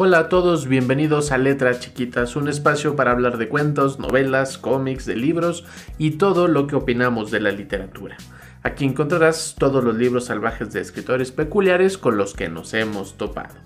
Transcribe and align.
Hola 0.00 0.18
a 0.20 0.28
todos, 0.28 0.68
bienvenidos 0.68 1.32
a 1.32 1.38
Letras 1.38 1.80
Chiquitas, 1.80 2.36
un 2.36 2.46
espacio 2.46 2.94
para 2.94 3.10
hablar 3.10 3.36
de 3.36 3.48
cuentos, 3.48 3.98
novelas, 3.98 4.56
cómics, 4.56 5.06
de 5.06 5.16
libros 5.16 5.64
y 5.98 6.12
todo 6.12 6.46
lo 6.46 6.68
que 6.68 6.76
opinamos 6.76 7.32
de 7.32 7.40
la 7.40 7.50
literatura. 7.50 8.16
Aquí 8.62 8.84
encontrarás 8.84 9.56
todos 9.58 9.82
los 9.82 9.96
libros 9.96 10.26
salvajes 10.26 10.72
de 10.72 10.82
escritores 10.82 11.32
peculiares 11.32 11.98
con 11.98 12.16
los 12.16 12.34
que 12.34 12.48
nos 12.48 12.74
hemos 12.74 13.18
topado. 13.18 13.56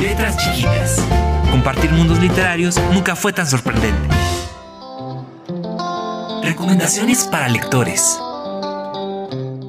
Letras 0.01 0.37
chiquitas. 0.37 1.05
Compartir 1.51 1.91
mundos 1.91 2.19
literarios 2.19 2.79
nunca 2.93 3.15
fue 3.15 3.33
tan 3.33 3.47
sorprendente. 3.47 4.07
Recomendaciones 6.43 7.25
para 7.25 7.49
lectores. 7.49 8.19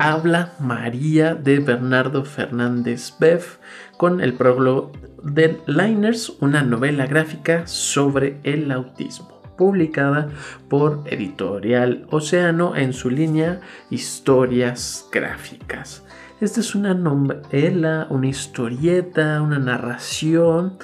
Habla 0.00 0.52
María 0.60 1.34
de 1.34 1.58
Bernardo 1.58 2.24
Fernández 2.24 3.14
Beff 3.18 3.58
con 3.96 4.20
el 4.20 4.34
prólogo 4.34 4.92
de 5.24 5.60
Liners, 5.66 6.30
una 6.40 6.62
novela 6.62 7.06
gráfica 7.06 7.66
sobre 7.66 8.38
el 8.44 8.70
autismo, 8.70 9.40
publicada 9.56 10.28
por 10.68 11.02
Editorial 11.06 12.06
Océano 12.10 12.76
en 12.76 12.92
su 12.92 13.10
línea 13.10 13.60
Historias 13.90 15.08
Gráficas. 15.10 16.04
Esta 16.40 16.60
es 16.60 16.76
una 16.76 16.94
novela, 16.94 18.06
una 18.08 18.28
historieta, 18.28 19.42
una 19.42 19.58
narración, 19.58 20.78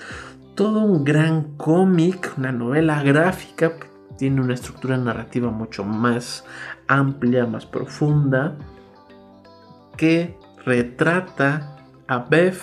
todo 0.57 0.81
un 0.81 1.05
gran 1.05 1.57
cómic, 1.57 2.33
una 2.37 2.51
novela 2.51 3.01
gráfica 3.05 3.75
tiene 4.19 4.41
una 4.41 4.55
estructura 4.55 4.97
narrativa 4.97 5.51
mucho 5.51 5.85
más 5.85 6.45
amplia, 6.87 7.47
más 7.47 7.67
profunda, 7.67 8.57
que 9.97 10.37
retrata 10.65 11.77
a 12.07 12.19
Beth 12.19 12.61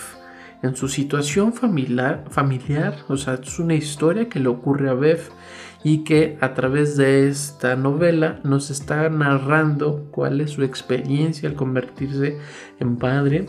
en 0.63 0.75
su 0.75 0.87
situación 0.87 1.53
familiar, 1.53 2.25
familiar, 2.29 2.95
o 3.07 3.17
sea, 3.17 3.35
es 3.35 3.59
una 3.59 3.73
historia 3.73 4.29
que 4.29 4.39
le 4.39 4.47
ocurre 4.47 4.89
a 4.89 4.93
Beth 4.93 5.31
y 5.83 6.03
que 6.03 6.37
a 6.41 6.53
través 6.53 6.95
de 6.97 7.27
esta 7.27 7.75
novela 7.75 8.39
nos 8.43 8.69
está 8.69 9.09
narrando 9.09 10.07
cuál 10.11 10.41
es 10.41 10.51
su 10.51 10.63
experiencia 10.63 11.49
al 11.49 11.55
convertirse 11.55 12.37
en 12.79 12.97
padre, 12.97 13.47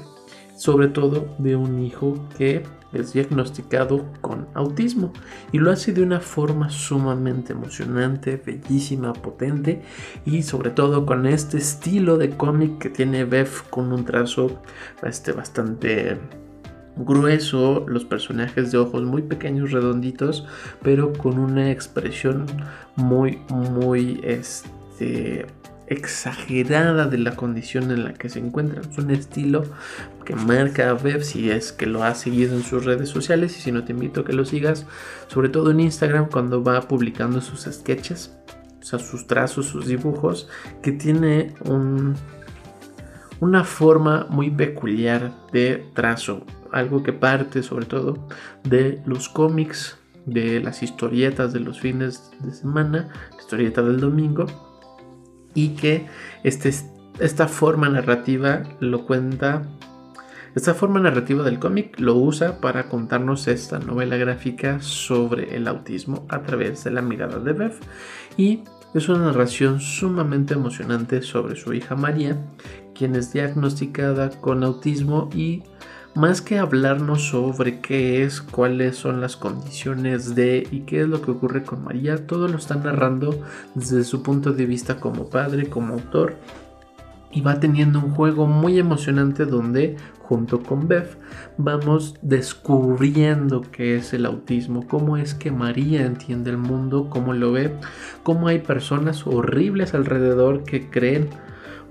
sobre 0.62 0.86
todo 0.86 1.26
de 1.38 1.56
un 1.56 1.82
hijo 1.82 2.14
que 2.38 2.62
es 2.92 3.14
diagnosticado 3.14 4.04
con 4.20 4.46
autismo. 4.54 5.12
Y 5.50 5.58
lo 5.58 5.72
hace 5.72 5.92
de 5.92 6.04
una 6.04 6.20
forma 6.20 6.70
sumamente 6.70 7.52
emocionante, 7.52 8.40
bellísima, 8.46 9.12
potente 9.12 9.82
y 10.24 10.44
sobre 10.44 10.70
todo 10.70 11.04
con 11.04 11.26
este 11.26 11.58
estilo 11.58 12.16
de 12.16 12.30
cómic 12.30 12.78
que 12.78 12.90
tiene 12.90 13.24
Beth 13.24 13.68
con 13.70 13.92
un 13.92 14.04
trazo 14.04 14.62
este, 15.02 15.32
bastante 15.32 16.18
grueso, 16.94 17.84
los 17.88 18.04
personajes 18.04 18.70
de 18.70 18.78
ojos 18.78 19.02
muy 19.02 19.22
pequeños, 19.22 19.72
redonditos, 19.72 20.46
pero 20.80 21.12
con 21.12 21.40
una 21.40 21.72
expresión 21.72 22.46
muy, 22.94 23.40
muy 23.48 24.20
este, 24.22 25.44
exagerada 25.86 27.06
de 27.06 27.18
la 27.18 27.36
condición 27.36 27.90
en 27.90 28.04
la 28.04 28.14
que 28.14 28.28
se 28.28 28.38
encuentran. 28.38 28.82
Es 28.90 28.98
un 28.98 29.10
estilo 29.10 29.64
que 30.24 30.34
marca 30.34 30.90
a 30.90 30.94
Bev 30.94 31.22
si 31.24 31.50
es 31.50 31.72
que 31.72 31.86
lo 31.86 32.04
has 32.04 32.20
seguido 32.20 32.54
en 32.54 32.62
sus 32.62 32.84
redes 32.84 33.08
sociales 33.08 33.56
y 33.58 33.60
si 33.60 33.72
no 33.72 33.84
te 33.84 33.92
invito 33.92 34.20
a 34.20 34.24
que 34.24 34.32
lo 34.32 34.44
sigas, 34.44 34.86
sobre 35.28 35.48
todo 35.48 35.70
en 35.70 35.80
Instagram 35.80 36.28
cuando 36.28 36.62
va 36.62 36.80
publicando 36.82 37.40
sus 37.40 37.62
sketches, 37.62 38.36
o 38.80 38.84
sea, 38.84 38.98
sus 38.98 39.26
trazos, 39.26 39.66
sus 39.66 39.86
dibujos, 39.86 40.48
que 40.82 40.92
tiene 40.92 41.54
un, 41.64 42.14
una 43.40 43.64
forma 43.64 44.26
muy 44.30 44.50
peculiar 44.50 45.32
de 45.52 45.84
trazo 45.94 46.44
algo 46.72 47.02
que 47.02 47.12
parte 47.12 47.62
sobre 47.62 47.86
todo 47.86 48.26
de 48.64 49.00
los 49.04 49.28
cómics, 49.28 49.98
de 50.26 50.60
las 50.60 50.82
historietas 50.82 51.52
de 51.52 51.60
los 51.60 51.80
fines 51.80 52.30
de 52.40 52.52
semana, 52.52 53.10
historieta 53.38 53.82
del 53.82 54.00
domingo, 54.00 54.71
y 55.54 55.70
que 55.70 56.06
este, 56.44 56.72
esta 57.18 57.48
forma 57.48 57.88
narrativa 57.88 58.62
lo 58.80 59.04
cuenta, 59.06 59.62
esta 60.54 60.74
forma 60.74 61.00
narrativa 61.00 61.44
del 61.44 61.58
cómic 61.58 61.98
lo 61.98 62.16
usa 62.16 62.60
para 62.60 62.88
contarnos 62.88 63.48
esta 63.48 63.78
novela 63.78 64.16
gráfica 64.16 64.80
sobre 64.80 65.56
el 65.56 65.66
autismo 65.68 66.26
a 66.28 66.42
través 66.42 66.84
de 66.84 66.90
la 66.90 67.02
mirada 67.02 67.38
de 67.38 67.52
Beth. 67.52 67.80
Y 68.36 68.64
es 68.94 69.08
una 69.08 69.26
narración 69.26 69.80
sumamente 69.80 70.54
emocionante 70.54 71.22
sobre 71.22 71.56
su 71.56 71.72
hija 71.72 71.96
María, 71.96 72.36
quien 72.94 73.16
es 73.16 73.32
diagnosticada 73.32 74.30
con 74.30 74.62
autismo 74.64 75.30
y 75.34 75.62
más 76.14 76.42
que 76.42 76.58
hablarnos 76.58 77.28
sobre 77.28 77.80
qué 77.80 78.22
es, 78.22 78.40
cuáles 78.40 78.96
son 78.96 79.20
las 79.20 79.36
condiciones 79.36 80.34
de 80.34 80.66
y 80.70 80.80
qué 80.80 81.02
es 81.02 81.08
lo 81.08 81.22
que 81.22 81.30
ocurre 81.30 81.62
con 81.62 81.84
María, 81.84 82.26
todo 82.26 82.48
lo 82.48 82.58
está 82.58 82.74
narrando 82.74 83.40
desde 83.74 84.04
su 84.04 84.22
punto 84.22 84.52
de 84.52 84.66
vista 84.66 85.00
como 85.00 85.30
padre, 85.30 85.68
como 85.68 85.94
autor 85.94 86.36
y 87.32 87.40
va 87.40 87.58
teniendo 87.60 87.98
un 87.98 88.10
juego 88.10 88.46
muy 88.46 88.78
emocionante 88.78 89.46
donde 89.46 89.96
junto 90.18 90.62
con 90.62 90.86
Beth 90.86 91.16
vamos 91.56 92.14
descubriendo 92.22 93.62
qué 93.62 93.96
es 93.96 94.12
el 94.12 94.26
autismo, 94.26 94.86
cómo 94.86 95.16
es 95.16 95.34
que 95.34 95.50
María 95.50 96.04
entiende 96.04 96.50
el 96.50 96.58
mundo, 96.58 97.08
cómo 97.08 97.32
lo 97.32 97.52
ve, 97.52 97.74
cómo 98.22 98.48
hay 98.48 98.58
personas 98.58 99.26
horribles 99.26 99.94
alrededor 99.94 100.64
que 100.64 100.90
creen 100.90 101.30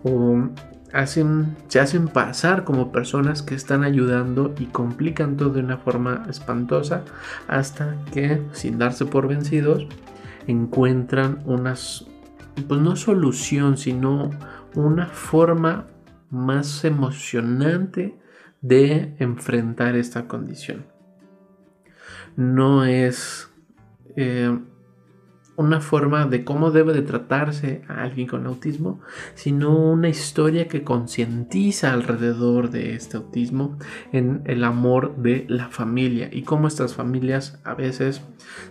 o 0.04 0.50
se 0.94 1.80
hacen 1.80 2.08
pasar 2.08 2.64
como 2.64 2.92
personas 2.92 3.42
que 3.42 3.56
están 3.56 3.84
ayudando 3.84 4.54
y 4.60 4.66
complican 4.66 5.38
todo 5.38 5.52
de 5.52 5.62
una 5.62 5.78
forma 5.78 6.26
espantosa 6.30 7.04
hasta 7.48 7.96
que 8.14 8.42
sin 8.52 8.78
darse 8.78 9.06
por 9.06 9.28
vencidos 9.28 9.88
encuentran 10.48 11.40
unas 11.46 12.06
pues 12.68 12.82
no 12.82 12.96
solución 12.96 13.78
sino 13.78 14.32
una 14.76 15.08
forma 15.08 15.88
más 16.30 16.84
emocionante 16.84 18.18
de 18.62 19.16
enfrentar 19.20 19.96
esta 19.96 20.28
condición. 20.28 20.86
No 22.36 22.86
es 22.86 23.50
eh, 24.16 24.58
una 25.56 25.82
forma 25.82 26.26
de 26.26 26.44
cómo 26.44 26.72
debe 26.72 26.94
de 26.94 27.02
tratarse 27.02 27.84
a 27.88 28.04
alguien 28.04 28.28
con 28.28 28.46
autismo, 28.46 29.02
sino 29.36 29.78
una 29.78 30.10
historia 30.10 30.68
que 30.68 30.84
concientiza 30.84 31.94
alrededor 31.94 32.72
de 32.72 32.96
este 32.96 33.18
autismo 33.18 33.78
en 34.12 34.42
el 34.46 34.64
amor 34.64 35.16
de 35.18 35.46
la 35.50 35.68
familia 35.70 36.30
y 36.32 36.44
cómo 36.44 36.68
estas 36.68 36.96
familias 36.96 37.60
a 37.64 37.74
veces 37.74 38.22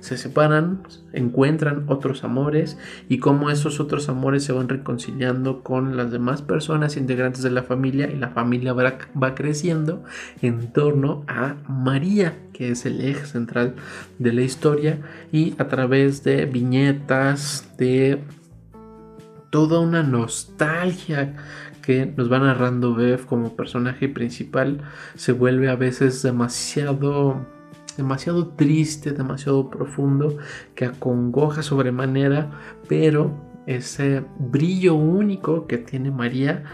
se 0.01 0.17
separan, 0.17 0.83
encuentran 1.13 1.85
otros 1.89 2.25
amores 2.25 2.79
y 3.09 3.19
cómo 3.19 3.51
esos 3.51 3.81
otros 3.81 4.09
amores 4.09 4.45
se 4.45 4.53
van 4.53 4.69
reconciliando 4.69 5.63
con 5.63 5.97
las 5.97 6.11
demás 6.11 6.43
personas 6.43 6.97
integrantes 6.97 7.43
de 7.43 7.51
la 7.51 7.63
familia 7.63 8.11
y 8.11 8.17
la 8.17 8.31
familia 8.31 8.73
va, 8.73 9.35
creciendo 9.35 10.03
en 10.43 10.73
torno 10.73 11.25
a 11.29 11.57
María, 11.69 12.37
que 12.53 12.71
es 12.71 12.85
el 12.87 13.01
eje 13.01 13.27
central 13.27 13.75
de 14.19 14.33
la 14.33 14.43
historia 14.43 15.01
y 15.33 15.55
a 15.59 15.69
través 15.69 16.25
de 16.25 16.47
de 16.71 18.23
toda 19.51 19.81
una 19.81 20.03
nostalgia 20.03 21.35
que 21.83 22.07
nos 22.07 22.31
va 22.31 22.39
narrando 22.39 22.95
Bev 22.95 23.27
como 23.27 23.57
personaje 23.57 24.09
principal, 24.09 24.83
se 25.17 25.33
vuelve 25.33 25.69
a 25.69 25.75
veces 25.75 26.23
demasiado 26.23 27.45
demasiado 27.97 28.49
triste, 28.49 29.11
demasiado 29.11 29.69
profundo, 29.69 30.39
que 30.75 30.87
acongoja 30.87 31.63
sobremanera, 31.63 32.51
pero 32.89 33.35
ese 33.67 34.25
brillo 34.39 34.95
único 34.95 35.67
que 35.67 35.77
tiene 35.77 36.11
María 36.11 36.65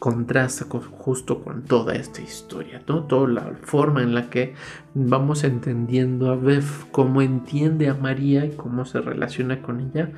contrasta 0.00 0.64
justo 0.64 1.44
con 1.44 1.64
toda 1.64 1.94
esta 1.94 2.22
historia, 2.22 2.80
toda 2.86 3.28
la 3.28 3.52
forma 3.60 4.02
en 4.02 4.14
la 4.14 4.30
que 4.30 4.54
vamos 4.94 5.44
entendiendo 5.44 6.32
a 6.32 6.36
Bev, 6.36 6.64
cómo 6.90 7.20
entiende 7.20 7.90
a 7.90 7.94
María 7.94 8.46
y 8.46 8.56
cómo 8.56 8.86
se 8.86 9.02
relaciona 9.02 9.60
con 9.60 9.78
ella, 9.80 10.10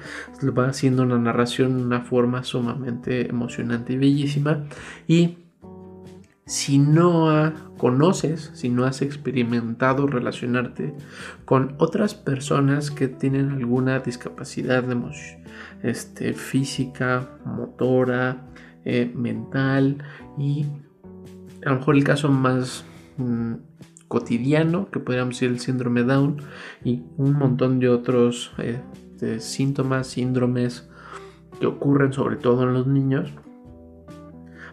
va 0.57 0.69
haciendo 0.69 1.03
una 1.03 1.19
narración 1.19 1.79
de 1.79 1.83
una 1.83 2.01
forma 2.03 2.45
sumamente 2.45 3.29
emocionante 3.29 3.95
y 3.95 3.97
bellísima. 3.97 4.67
Y 5.09 5.39
si 6.47 6.79
no 6.79 7.53
conoces, 7.77 8.53
si 8.55 8.69
no 8.69 8.85
has 8.85 9.03
experimentado 9.03 10.07
relacionarte 10.07 10.95
con 11.45 11.75
otras 11.79 12.15
personas 12.15 12.93
que 12.93 13.09
tienen 13.09 13.51
alguna 13.51 13.99
discapacidad 13.99 14.85
este, 15.83 16.35
física, 16.35 17.31
motora, 17.45 18.47
eh, 18.85 19.11
mental 19.15 20.03
y 20.39 20.67
a 21.65 21.71
lo 21.71 21.77
mejor 21.77 21.97
el 21.97 22.05
caso 22.05 22.29
más 22.31 22.85
mm, 23.17 23.55
cotidiano 24.09 24.91
que 24.91 25.01
podríamos 25.01 25.37
decir 25.37 25.51
el 25.51 25.61
síndrome 25.61 26.03
Down 26.03 26.39
y 26.85 27.03
un 27.17 27.35
montón 27.35 27.79
de 27.79 27.89
otros 27.89 28.53
eh, 28.59 28.81
síntomas, 29.39 30.09
síndromes 30.09 30.89
que 31.61 31.67
ocurren 31.67 32.13
sobre 32.13 32.37
todo 32.37 32.65
en 32.65 32.75
los 32.75 32.87
niños, 32.87 33.33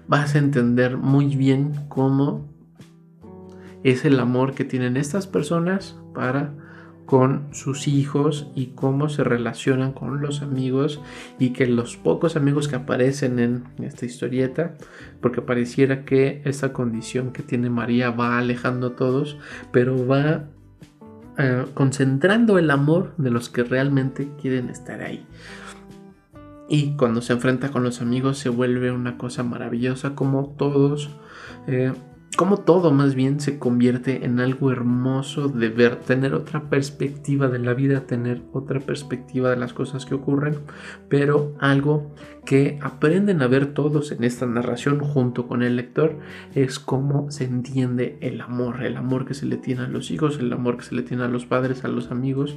vas 0.07 0.35
a 0.35 0.39
entender 0.39 0.97
muy 0.97 1.35
bien 1.35 1.71
cómo 1.87 2.49
es 3.83 4.05
el 4.05 4.19
amor 4.19 4.53
que 4.53 4.65
tienen 4.65 4.97
estas 4.97 5.27
personas 5.27 5.97
para 6.13 6.53
con 7.09 7.47
sus 7.53 7.87
hijos 7.87 8.51
y 8.53 8.67
cómo 8.75 9.09
se 9.09 9.23
relacionan 9.23 9.93
con 9.93 10.21
los 10.21 10.43
amigos 10.43 11.01
y 11.39 11.53
que 11.53 11.65
los 11.65 11.97
pocos 11.97 12.35
amigos 12.35 12.67
que 12.67 12.75
aparecen 12.75 13.39
en 13.39 13.63
esta 13.83 14.05
historieta, 14.05 14.75
porque 15.19 15.41
pareciera 15.41 16.05
que 16.05 16.43
esta 16.45 16.71
condición 16.71 17.31
que 17.31 17.41
tiene 17.41 17.71
María 17.71 18.11
va 18.11 18.37
alejando 18.37 18.89
a 18.89 18.95
todos, 18.95 19.39
pero 19.71 20.05
va 20.05 20.49
eh, 21.39 21.65
concentrando 21.73 22.59
el 22.59 22.69
amor 22.69 23.15
de 23.17 23.31
los 23.31 23.49
que 23.49 23.63
realmente 23.63 24.29
quieren 24.39 24.69
estar 24.69 25.01
ahí. 25.01 25.25
Y 26.67 26.95
cuando 26.95 27.23
se 27.23 27.33
enfrenta 27.33 27.71
con 27.71 27.81
los 27.83 28.01
amigos 28.01 28.37
se 28.37 28.49
vuelve 28.49 28.91
una 28.91 29.17
cosa 29.17 29.41
maravillosa 29.41 30.13
como 30.13 30.49
todos 30.59 31.09
eh, 31.65 31.91
como 32.39 32.61
todo 32.61 32.93
más 32.93 33.15
bien 33.15 33.41
se 33.41 33.59
convierte 33.59 34.23
en 34.23 34.39
algo 34.39 34.71
hermoso 34.71 35.49
de 35.49 35.67
ver, 35.67 35.97
tener 35.97 36.33
otra 36.33 36.69
perspectiva 36.69 37.49
de 37.49 37.59
la 37.59 37.73
vida, 37.73 38.07
tener 38.07 38.43
otra 38.53 38.79
perspectiva 38.79 39.49
de 39.49 39.57
las 39.57 39.73
cosas 39.73 40.05
que 40.05 40.15
ocurren, 40.15 40.55
pero 41.09 41.53
algo 41.59 42.15
que 42.45 42.79
aprenden 42.81 43.41
a 43.41 43.47
ver 43.47 43.73
todos 43.73 44.13
en 44.13 44.23
esta 44.23 44.45
narración 44.45 45.01
junto 45.01 45.49
con 45.49 45.63
el 45.63 45.75
lector 45.75 46.17
es 46.55 46.79
cómo 46.79 47.29
se 47.29 47.43
entiende 47.43 48.17
el 48.21 48.39
amor, 48.39 48.85
el 48.85 48.95
amor 48.95 49.25
que 49.25 49.33
se 49.33 49.45
le 49.45 49.57
tiene 49.57 49.81
a 49.81 49.89
los 49.89 50.09
hijos, 50.09 50.39
el 50.39 50.53
amor 50.53 50.77
que 50.77 50.85
se 50.85 50.95
le 50.95 51.01
tiene 51.01 51.25
a 51.25 51.27
los 51.27 51.45
padres, 51.45 51.83
a 51.83 51.89
los 51.89 52.09
amigos 52.09 52.55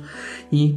y 0.52 0.76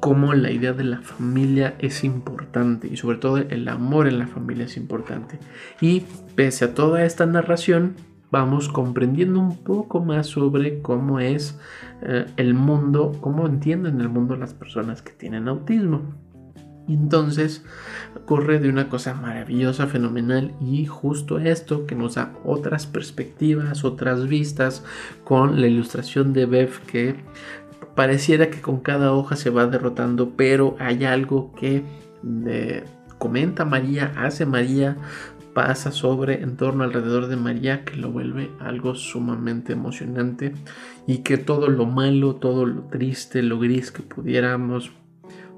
cómo 0.00 0.34
la 0.34 0.50
idea 0.50 0.74
de 0.74 0.84
la 0.84 1.00
familia 1.00 1.76
es 1.78 2.04
importante 2.04 2.88
y 2.88 2.98
sobre 2.98 3.16
todo 3.16 3.38
el 3.38 3.66
amor 3.68 4.06
en 4.06 4.18
la 4.18 4.26
familia 4.26 4.66
es 4.66 4.76
importante. 4.76 5.38
Y 5.80 6.02
pese 6.34 6.66
a 6.66 6.74
toda 6.74 7.06
esta 7.06 7.24
narración, 7.24 7.94
vamos 8.30 8.68
comprendiendo 8.68 9.40
un 9.40 9.56
poco 9.58 10.00
más 10.00 10.26
sobre 10.26 10.80
cómo 10.82 11.20
es 11.20 11.58
eh, 12.02 12.26
el 12.36 12.54
mundo, 12.54 13.12
cómo 13.20 13.46
entienden 13.46 14.00
el 14.00 14.08
mundo 14.08 14.36
las 14.36 14.54
personas 14.54 15.02
que 15.02 15.12
tienen 15.12 15.48
autismo. 15.48 16.02
Y 16.86 16.94
entonces 16.94 17.64
ocurre 18.14 18.58
de 18.58 18.68
una 18.68 18.90
cosa 18.90 19.14
maravillosa, 19.14 19.86
fenomenal 19.86 20.52
y 20.60 20.84
justo 20.84 21.38
esto 21.38 21.86
que 21.86 21.94
nos 21.94 22.16
da 22.16 22.34
otras 22.44 22.86
perspectivas, 22.86 23.84
otras 23.84 24.28
vistas 24.28 24.84
con 25.24 25.60
la 25.60 25.66
ilustración 25.66 26.34
de 26.34 26.44
Bev 26.44 26.80
que 26.86 27.16
pareciera 27.94 28.50
que 28.50 28.60
con 28.60 28.80
cada 28.80 29.12
hoja 29.12 29.36
se 29.36 29.50
va 29.50 29.66
derrotando, 29.66 30.32
pero 30.36 30.76
hay 30.78 31.04
algo 31.04 31.54
que 31.54 31.84
eh, 32.46 32.84
comenta 33.18 33.64
María, 33.64 34.12
hace 34.16 34.44
María 34.44 34.96
pasa 35.54 35.92
sobre, 35.92 36.42
en 36.42 36.56
torno 36.56 36.84
alrededor 36.84 37.28
de 37.28 37.36
María, 37.36 37.84
que 37.84 37.96
lo 37.96 38.10
vuelve 38.10 38.50
algo 38.60 38.94
sumamente 38.94 39.72
emocionante 39.72 40.52
y 41.06 41.18
que 41.18 41.38
todo 41.38 41.68
lo 41.68 41.86
malo, 41.86 42.34
todo 42.34 42.66
lo 42.66 42.82
triste, 42.82 43.42
lo 43.42 43.58
gris 43.58 43.90
que 43.90 44.02
pudiéramos 44.02 44.92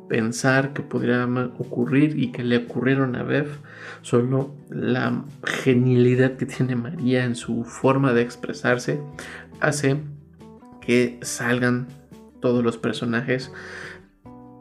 pensar 0.08 0.72
que 0.72 0.82
pudiera 0.82 1.26
ocurrir 1.58 2.18
y 2.18 2.30
que 2.30 2.44
le 2.44 2.58
ocurrieron 2.58 3.16
a 3.16 3.22
Bev, 3.22 3.48
solo 4.02 4.54
la 4.70 5.24
genialidad 5.44 6.36
que 6.36 6.46
tiene 6.46 6.76
María 6.76 7.24
en 7.24 7.34
su 7.34 7.64
forma 7.64 8.12
de 8.12 8.22
expresarse 8.22 9.00
hace 9.60 10.00
que 10.80 11.18
salgan 11.22 11.88
todos 12.40 12.62
los 12.62 12.78
personajes 12.78 13.50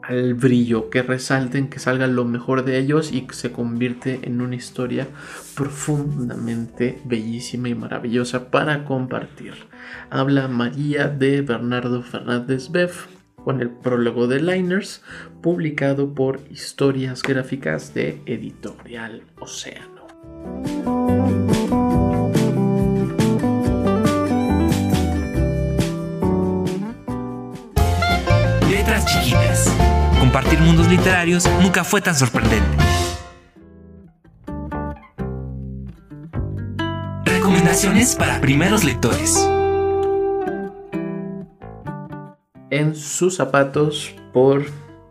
al 0.06 0.34
brillo, 0.34 0.88
que 0.88 1.02
resalten, 1.02 1.68
que 1.68 1.78
salga 1.78 2.06
lo 2.06 2.24
mejor 2.24 2.64
de 2.64 2.78
ellos 2.78 3.12
y 3.12 3.22
que 3.22 3.34
se 3.34 3.52
convierte 3.52 4.20
en 4.22 4.40
una 4.40 4.54
historia 4.54 5.08
profundamente 5.54 7.00
bellísima 7.04 7.68
y 7.68 7.74
maravillosa 7.74 8.50
para 8.50 8.84
compartir. 8.84 9.54
Habla 10.10 10.48
María 10.48 11.08
de 11.08 11.42
Bernardo 11.42 12.02
Fernández 12.02 12.70
Beff 12.70 13.06
con 13.44 13.60
el 13.60 13.70
prólogo 13.70 14.26
de 14.26 14.40
Liners, 14.40 15.02
publicado 15.40 16.14
por 16.14 16.40
Historias 16.50 17.22
Gráficas 17.22 17.94
de 17.94 18.20
Editorial 18.26 19.22
Océano. 19.38 19.95
Nunca 31.62 31.84
fue 31.84 32.00
tan 32.00 32.16
sorprendente. 32.16 32.66
Recomendaciones 37.24 38.16
para 38.16 38.40
primeros 38.40 38.82
lectores. 38.82 39.48
En 42.70 42.96
sus 42.96 43.36
zapatos 43.36 44.16
por 44.32 44.64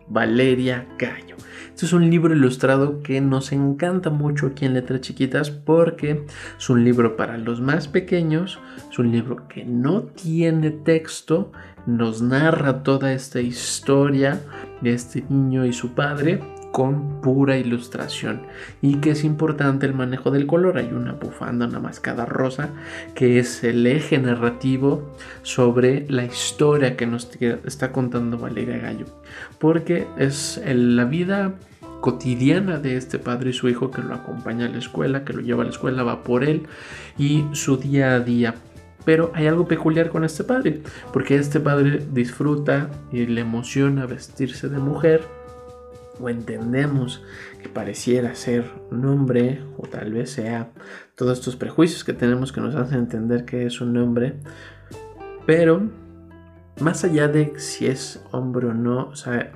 Valeria 0.10 0.86
Gallo. 1.00 1.38
Este 1.70 1.86
es 1.86 1.94
un 1.94 2.10
libro 2.10 2.34
ilustrado 2.34 3.02
que 3.02 3.22
nos 3.22 3.54
encanta 3.54 4.10
mucho 4.10 4.48
aquí 4.48 4.66
en 4.66 4.74
Letras 4.74 5.00
Chiquitas 5.00 5.50
porque 5.50 6.26
es 6.58 6.70
un 6.70 6.84
libro 6.84 7.16
para 7.16 7.38
los 7.38 7.62
más 7.62 7.88
pequeños, 7.88 8.60
es 8.90 9.00
un 9.00 9.14
libro 9.14 9.48
que 9.48 9.64
no 9.64 10.04
tiene 10.04 10.72
texto, 10.72 11.52
nos 11.86 12.22
narra 12.22 12.84
toda 12.84 13.14
esta 13.14 13.42
historia 13.42 14.42
de 14.82 14.94
este 14.94 15.24
niño 15.30 15.66
y 15.66 15.74
su 15.74 15.94
padre 15.94 16.42
con 16.72 17.22
pura 17.22 17.58
ilustración 17.58 18.42
y 18.82 18.96
que 18.96 19.12
es 19.12 19.24
importante 19.24 19.86
el 19.86 19.94
manejo 19.94 20.30
del 20.30 20.46
color. 20.46 20.78
Hay 20.78 20.92
una 20.92 21.14
bufanda, 21.14 21.68
una 21.68 21.80
mascada 21.80 22.26
rosa 22.26 22.70
que 23.14 23.40
es 23.40 23.64
el 23.64 23.88
eje 23.88 24.18
narrativo 24.18 25.16
sobre 25.42 26.06
la 26.10 26.26
historia 26.26 26.98
que 26.98 27.08
nos 27.08 27.30
está 27.66 27.94
contando 27.94 28.38
Valeria 28.38 28.78
Gallo 28.78 29.06
porque 29.58 30.06
es 30.18 30.62
la 30.66 31.06
vida 31.06 31.54
cotidiana 32.02 32.78
de 32.78 32.98
este 32.98 33.20
padre 33.20 33.52
y 33.52 33.54
su 33.54 33.70
hijo 33.70 33.90
que 33.90 34.02
lo 34.02 34.14
acompaña 34.14 34.66
a 34.66 34.70
la 34.70 34.78
escuela, 34.78 35.24
que 35.24 35.34
lo 35.34 35.42
lleva 35.42 35.64
a 35.64 35.66
la 35.66 35.72
escuela, 35.72 36.04
va 36.04 36.24
por 36.24 36.44
él 36.44 36.68
y 37.18 37.46
su 37.54 37.78
día 37.78 38.16
a 38.16 38.20
día. 38.20 38.54
Pero 39.06 39.32
hay 39.34 39.48
algo 39.48 39.68
peculiar 39.68 40.10
con 40.10 40.24
este 40.24 40.44
padre, 40.44 40.82
porque 41.14 41.36
este 41.36 41.60
padre 41.60 42.06
disfruta 42.12 42.90
y 43.12 43.26
le 43.26 43.42
emociona 43.42 44.06
vestirse 44.06 44.68
de 44.68 44.80
mujer, 44.80 45.22
o 46.20 46.30
entendemos 46.30 47.24
que 47.62 47.70
pareciera 47.70 48.36
ser 48.36 48.66
un 48.92 49.06
hombre, 49.06 49.62
o 49.78 49.88
tal 49.88 50.14
vez 50.14 50.32
sea 50.32 50.72
todos 51.16 51.38
estos 51.40 51.56
prejuicios 51.56 52.04
que 52.04 52.14
tenemos 52.14 52.52
que 52.52 52.62
nos 52.62 52.76
hacen 52.76 53.00
entender 53.00 53.46
que 53.46 53.66
es 53.66 53.82
un 53.82 53.96
hombre, 53.98 54.36
pero 55.46 55.90
más 56.80 57.04
allá 57.04 57.28
de 57.28 57.54
si 57.58 57.88
es 57.88 58.24
hombre 58.32 58.68
o 58.68 58.74
no, 58.74 59.08
o 59.08 59.16
sea, 59.16 59.52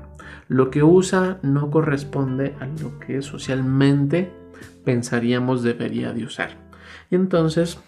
lo 0.48 0.70
que 0.70 0.84
usa 0.84 1.40
no 1.42 1.70
corresponde 1.70 2.56
a 2.60 2.66
lo 2.82 3.00
que 3.00 3.22
socialmente 3.22 4.32
pensaríamos 4.84 5.64
debería 5.64 6.14
de 6.14 6.24
usar. 6.24 6.52
Y 7.12 7.16
entonces 7.16 7.80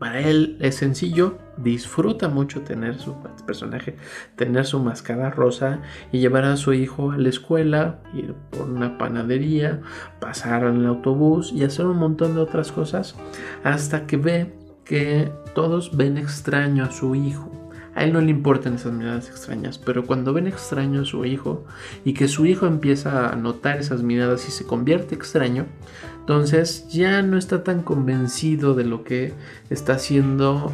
para 0.00 0.20
él 0.20 0.56
es 0.60 0.76
sencillo, 0.76 1.36
disfruta 1.58 2.30
mucho 2.30 2.62
tener 2.62 2.98
su 2.98 3.16
personaje, 3.46 3.96
tener 4.34 4.64
su 4.64 4.80
mascada 4.80 5.28
rosa 5.28 5.82
y 6.10 6.20
llevar 6.20 6.44
a 6.46 6.56
su 6.56 6.72
hijo 6.72 7.12
a 7.12 7.18
la 7.18 7.28
escuela, 7.28 7.98
ir 8.14 8.32
por 8.48 8.70
una 8.70 8.96
panadería, 8.96 9.82
pasar 10.18 10.64
en 10.64 10.76
el 10.76 10.86
autobús 10.86 11.52
y 11.52 11.64
hacer 11.64 11.84
un 11.84 11.98
montón 11.98 12.34
de 12.34 12.40
otras 12.40 12.72
cosas 12.72 13.14
hasta 13.62 14.06
que 14.06 14.16
ve 14.16 14.54
que 14.86 15.30
todos 15.54 15.94
ven 15.94 16.16
extraño 16.16 16.84
a 16.84 16.92
su 16.92 17.14
hijo. 17.14 17.52
A 17.94 18.04
él 18.04 18.14
no 18.14 18.22
le 18.22 18.30
importan 18.30 18.76
esas 18.76 18.92
miradas 18.92 19.28
extrañas, 19.28 19.76
pero 19.76 20.06
cuando 20.06 20.32
ven 20.32 20.46
extraño 20.46 21.02
a 21.02 21.04
su 21.04 21.26
hijo 21.26 21.66
y 22.06 22.14
que 22.14 22.28
su 22.28 22.46
hijo 22.46 22.66
empieza 22.66 23.28
a 23.28 23.36
notar 23.36 23.78
esas 23.78 24.02
miradas 24.02 24.48
y 24.48 24.50
se 24.50 24.64
convierte 24.64 25.14
extraño, 25.14 25.66
entonces 26.30 26.86
ya 26.86 27.22
no 27.22 27.36
está 27.36 27.64
tan 27.64 27.82
convencido 27.82 28.74
de 28.74 28.84
lo 28.84 29.02
que 29.02 29.34
está 29.68 29.94
haciendo, 29.94 30.72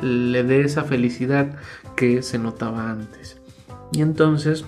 le 0.00 0.44
dé 0.44 0.60
esa 0.60 0.84
felicidad 0.84 1.56
que 1.96 2.22
se 2.22 2.38
notaba 2.38 2.88
antes. 2.88 3.40
Y 3.90 4.00
entonces 4.00 4.64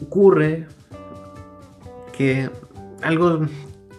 ocurre 0.00 0.68
que 2.16 2.48
algo 3.02 3.48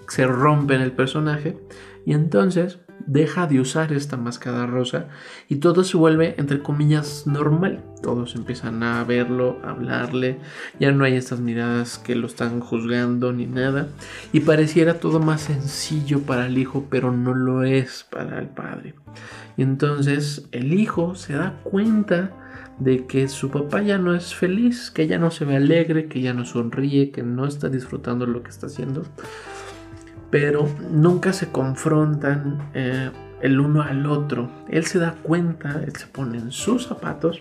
se 0.07 0.25
rompe 0.25 0.75
en 0.75 0.81
el 0.83 0.93
personaje 0.93 1.57
y 2.05 2.13
entonces 2.13 2.79
deja 3.05 3.47
de 3.47 3.59
usar 3.59 3.93
esta 3.93 4.17
máscara 4.17 4.65
rosa 4.65 5.07
y 5.49 5.57
todo 5.57 5.83
se 5.83 5.97
vuelve 5.97 6.35
entre 6.37 6.61
comillas 6.61 7.27
normal. 7.27 7.83
Todos 8.01 8.35
empiezan 8.35 8.83
a 8.83 9.03
verlo, 9.03 9.59
a 9.63 9.69
hablarle, 9.69 10.39
ya 10.79 10.91
no 10.91 11.05
hay 11.05 11.15
estas 11.15 11.39
miradas 11.39 11.97
que 11.97 12.15
lo 12.15 12.27
están 12.27 12.59
juzgando 12.59 13.31
ni 13.31 13.45
nada 13.45 13.87
y 14.31 14.41
pareciera 14.41 14.99
todo 14.99 15.19
más 15.19 15.41
sencillo 15.41 16.21
para 16.21 16.47
el 16.47 16.57
hijo, 16.57 16.85
pero 16.89 17.11
no 17.11 17.33
lo 17.33 17.63
es 17.63 18.05
para 18.09 18.39
el 18.39 18.47
padre. 18.47 18.95
Y 19.57 19.61
entonces 19.61 20.47
el 20.51 20.73
hijo 20.73 21.15
se 21.15 21.33
da 21.33 21.59
cuenta 21.63 22.31
de 22.79 23.05
que 23.05 23.27
su 23.27 23.49
papá 23.49 23.81
ya 23.81 23.97
no 23.97 24.15
es 24.15 24.33
feliz, 24.33 24.91
que 24.91 25.07
ya 25.07 25.19
no 25.19 25.31
se 25.31 25.45
ve 25.45 25.55
alegre, 25.55 26.07
que 26.07 26.21
ya 26.21 26.33
no 26.33 26.43
sonríe, 26.43 27.11
que 27.11 27.23
no 27.23 27.45
está 27.45 27.69
disfrutando 27.69 28.25
lo 28.25 28.43
que 28.43 28.49
está 28.49 28.67
haciendo 28.67 29.03
pero 30.33 30.67
nunca 30.89 31.31
se 31.31 31.49
confrontan 31.49 32.71
eh, 32.73 33.11
el 33.43 33.59
uno 33.59 33.83
al 33.83 34.07
otro. 34.07 34.49
Él 34.67 34.83
se 34.87 34.97
da 34.97 35.13
cuenta, 35.21 35.83
él 35.85 35.95
se 35.95 36.07
pone 36.07 36.39
en 36.39 36.51
sus 36.51 36.87
zapatos, 36.87 37.39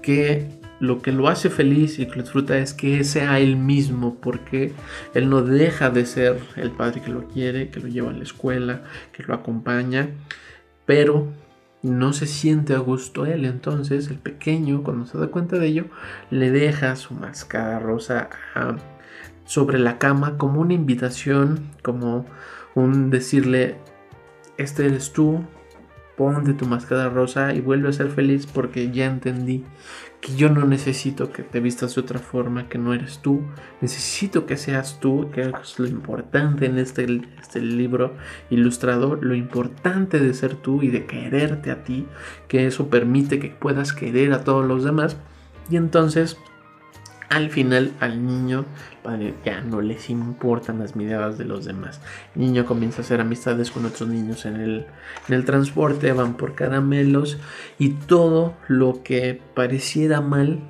que 0.00 0.48
lo 0.80 1.02
que 1.02 1.12
lo 1.12 1.28
hace 1.28 1.50
feliz 1.50 1.98
y 1.98 2.06
que 2.06 2.16
lo 2.16 2.22
disfruta 2.22 2.56
es 2.56 2.72
que 2.72 3.04
sea 3.04 3.40
él 3.40 3.58
mismo, 3.58 4.14
porque 4.22 4.72
él 5.12 5.28
no 5.28 5.42
deja 5.42 5.90
de 5.90 6.06
ser 6.06 6.40
el 6.56 6.70
padre 6.70 7.02
que 7.02 7.10
lo 7.10 7.28
quiere, 7.28 7.68
que 7.68 7.80
lo 7.80 7.88
lleva 7.88 8.08
a 8.08 8.14
la 8.14 8.22
escuela, 8.22 8.80
que 9.12 9.22
lo 9.22 9.34
acompaña, 9.34 10.08
pero 10.86 11.28
no 11.82 12.14
se 12.14 12.26
siente 12.26 12.74
a 12.74 12.78
gusto 12.78 13.26
él. 13.26 13.44
Entonces 13.44 14.08
el 14.08 14.16
pequeño, 14.16 14.82
cuando 14.82 15.04
se 15.04 15.18
da 15.18 15.26
cuenta 15.26 15.58
de 15.58 15.66
ello, 15.66 15.84
le 16.30 16.50
deja 16.50 16.96
su 16.96 17.12
máscara 17.12 17.78
rosa 17.80 18.30
a 18.54 18.76
sobre 19.52 19.78
la 19.78 19.98
cama 19.98 20.38
como 20.38 20.62
una 20.62 20.72
invitación, 20.72 21.68
como 21.82 22.24
un 22.74 23.10
decirle, 23.10 23.76
este 24.56 24.86
eres 24.86 25.12
tú, 25.12 25.44
ponte 26.16 26.54
tu 26.54 26.64
máscara 26.64 27.10
rosa 27.10 27.52
y 27.52 27.60
vuelve 27.60 27.90
a 27.90 27.92
ser 27.92 28.08
feliz 28.08 28.46
porque 28.46 28.90
ya 28.90 29.04
entendí 29.04 29.62
que 30.22 30.34
yo 30.36 30.48
no 30.48 30.64
necesito 30.64 31.32
que 31.32 31.42
te 31.42 31.60
vistas 31.60 31.94
de 31.94 32.00
otra 32.00 32.18
forma, 32.18 32.70
que 32.70 32.78
no 32.78 32.94
eres 32.94 33.18
tú, 33.18 33.42
necesito 33.82 34.46
que 34.46 34.56
seas 34.56 35.00
tú, 35.00 35.30
que 35.30 35.42
es 35.42 35.78
lo 35.78 35.86
importante 35.86 36.64
en 36.64 36.78
este, 36.78 37.20
este 37.38 37.60
libro 37.60 38.14
ilustrado, 38.48 39.16
lo 39.16 39.34
importante 39.34 40.18
de 40.18 40.32
ser 40.32 40.54
tú 40.54 40.80
y 40.80 40.88
de 40.88 41.04
quererte 41.04 41.70
a 41.70 41.84
ti, 41.84 42.06
que 42.48 42.66
eso 42.66 42.88
permite 42.88 43.38
que 43.38 43.48
puedas 43.48 43.92
querer 43.92 44.32
a 44.32 44.44
todos 44.44 44.64
los 44.64 44.82
demás. 44.82 45.18
Y 45.68 45.76
entonces 45.76 46.38
al 47.32 47.48
final 47.48 47.92
al 47.98 48.26
niño 48.26 48.66
ya 49.42 49.62
no 49.62 49.80
les 49.80 50.10
importan 50.10 50.78
las 50.78 50.94
miradas 50.94 51.38
de 51.38 51.46
los 51.46 51.64
demás. 51.64 52.00
El 52.36 52.42
niño 52.42 52.66
comienza 52.66 52.98
a 53.00 53.04
hacer 53.04 53.22
amistades 53.22 53.70
con 53.70 53.86
otros 53.86 54.08
niños 54.08 54.44
en 54.44 54.56
el, 54.56 54.86
en 55.28 55.34
el 55.34 55.44
transporte, 55.46 56.12
van 56.12 56.36
por 56.36 56.54
caramelos 56.54 57.38
y 57.78 57.90
todo 57.90 58.54
lo 58.68 59.02
que 59.02 59.40
pareciera 59.54 60.20
mal 60.20 60.60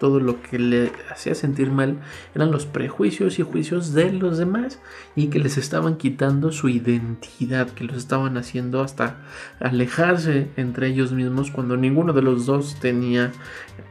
todo 0.00 0.18
lo 0.18 0.40
que 0.42 0.58
le 0.58 0.90
hacía 1.10 1.34
sentir 1.34 1.70
mal 1.70 1.98
eran 2.34 2.50
los 2.50 2.64
prejuicios 2.64 3.38
y 3.38 3.42
juicios 3.42 3.92
de 3.92 4.10
los 4.10 4.38
demás 4.38 4.80
y 5.14 5.26
que 5.26 5.38
les 5.38 5.58
estaban 5.58 5.98
quitando 5.98 6.52
su 6.52 6.70
identidad, 6.70 7.68
que 7.68 7.84
los 7.84 7.98
estaban 7.98 8.38
haciendo 8.38 8.80
hasta 8.80 9.18
alejarse 9.60 10.48
entre 10.56 10.88
ellos 10.88 11.12
mismos 11.12 11.50
cuando 11.50 11.76
ninguno 11.76 12.14
de 12.14 12.22
los 12.22 12.46
dos 12.46 12.80
tenía 12.80 13.30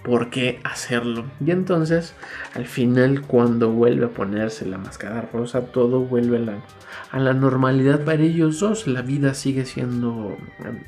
por 0.03 0.31
qué 0.31 0.59
hacerlo. 0.63 1.25
Y 1.45 1.51
entonces, 1.51 2.15
al 2.55 2.65
final, 2.65 3.21
cuando 3.21 3.69
vuelve 3.69 4.05
a 4.05 4.09
ponerse 4.09 4.65
la 4.65 4.79
máscara 4.79 5.29
rosa, 5.31 5.61
todo 5.67 5.99
vuelve 5.99 6.37
a 6.37 6.41
la 6.41 6.63
a 7.11 7.19
la 7.19 7.33
normalidad 7.33 8.03
para 8.03 8.21
ellos 8.21 8.59
dos. 8.59 8.87
La 8.87 9.01
vida 9.01 9.33
sigue 9.33 9.65
siendo 9.65 10.37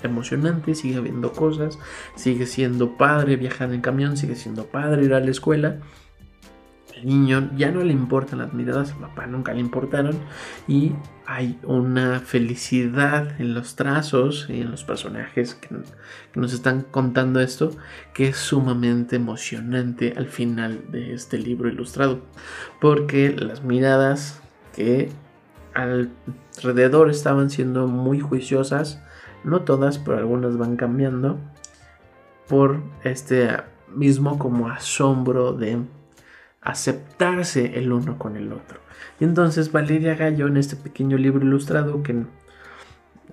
emocionante, 0.04 0.76
sigue 0.76 0.98
habiendo 0.98 1.32
cosas, 1.32 1.80
sigue 2.16 2.46
siendo 2.46 2.98
padre 2.98 3.36
viajar 3.36 3.74
en 3.74 3.82
camión, 3.82 4.18
sigue 4.18 4.36
siendo 4.36 4.66
padre 4.66 5.06
a 5.14 5.20
la 5.20 5.32
escuela. 5.32 5.78
El 6.96 7.08
niño 7.08 7.50
ya 7.56 7.72
no 7.72 7.84
le 7.84 7.94
importan 7.94 8.40
las 8.40 8.54
miradas, 8.54 8.92
a 8.92 9.00
papá 9.00 9.26
nunca 9.26 9.54
le 9.54 9.60
importaron 9.60 10.16
y 10.68 10.92
hay 11.26 11.58
una 11.64 12.20
felicidad 12.20 13.40
en 13.40 13.54
los 13.54 13.76
trazos 13.76 14.48
y 14.50 14.62
en 14.62 14.70
los 14.70 14.84
personajes 14.84 15.56
que, 15.56 15.70
nos 16.36 16.54
están 16.54 16.82
contando 16.82 17.40
esto 17.40 17.72
que 18.14 18.28
es 18.28 18.38
sumamente 18.38 19.16
emocionante 19.16 20.14
al 20.16 20.28
final 20.28 20.92
de 20.92 21.14
este 21.14 21.40
libro 21.40 21.70
ilustrado 21.70 22.22
porque 22.80 23.32
las 23.32 23.64
miradas 23.64 24.42
que 24.76 25.10
alrededor 25.74 27.10
estaban 27.10 27.50
siendo 27.50 27.88
muy 27.88 28.20
juiciosas, 28.20 29.02
no 29.44 29.62
todas, 29.62 29.98
pero 30.00 30.18
algunas 30.18 30.58
van 30.58 30.76
cambiando, 30.76 31.40
por 32.48 32.82
este 33.04 33.50
mismo 33.96 34.38
como 34.40 34.70
asombro 34.70 35.54
de 35.54 35.80
aceptarse 36.62 37.80
el 37.80 37.92
uno 37.92 38.18
con 38.18 38.36
el 38.38 38.54
otro. 38.54 38.80
Y 39.20 39.24
entonces 39.24 39.72
Valeria 39.72 40.16
Gallo 40.16 40.48
en 40.48 40.58
este 40.58 40.76
pequeño 40.76 41.18
libro 41.18 41.46
ilustrado 41.46 42.04
que 42.04 42.24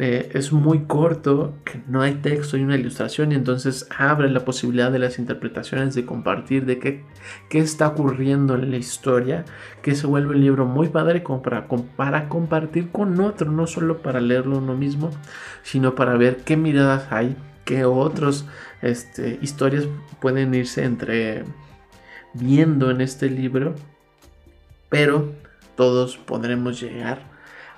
eh, 0.00 0.30
es 0.32 0.52
muy 0.52 0.84
corto, 0.84 1.54
que 1.64 1.82
no 1.88 2.02
hay 2.02 2.14
texto 2.14 2.56
y 2.56 2.62
una 2.62 2.76
ilustración 2.76 3.32
y 3.32 3.34
entonces 3.34 3.88
abre 3.98 4.30
la 4.30 4.44
posibilidad 4.44 4.92
de 4.92 5.00
las 5.00 5.18
interpretaciones, 5.18 5.96
de 5.96 6.06
compartir, 6.06 6.66
de 6.66 6.78
qué, 6.78 7.04
qué 7.48 7.58
está 7.58 7.88
ocurriendo 7.88 8.54
en 8.54 8.70
la 8.70 8.76
historia, 8.76 9.44
que 9.82 9.96
se 9.96 10.06
vuelve 10.06 10.36
un 10.36 10.40
libro 10.40 10.66
muy 10.66 10.88
padre 10.88 11.24
para, 11.42 11.66
para 11.96 12.28
compartir 12.28 12.92
con 12.92 13.20
otro, 13.20 13.50
no 13.50 13.66
solo 13.66 13.98
para 14.00 14.20
leerlo 14.20 14.58
uno 14.58 14.76
mismo, 14.76 15.10
sino 15.64 15.96
para 15.96 16.16
ver 16.16 16.38
qué 16.44 16.56
miradas 16.56 17.10
hay, 17.10 17.36
qué 17.64 17.84
otras 17.84 18.46
este, 18.82 19.38
historias 19.42 19.86
pueden 20.20 20.54
irse 20.54 20.84
entre 20.84 21.44
viendo 22.34 22.90
en 22.90 23.00
este 23.00 23.30
libro, 23.30 23.74
pero 24.88 25.32
todos 25.76 26.16
podremos 26.16 26.80
llegar 26.80 27.22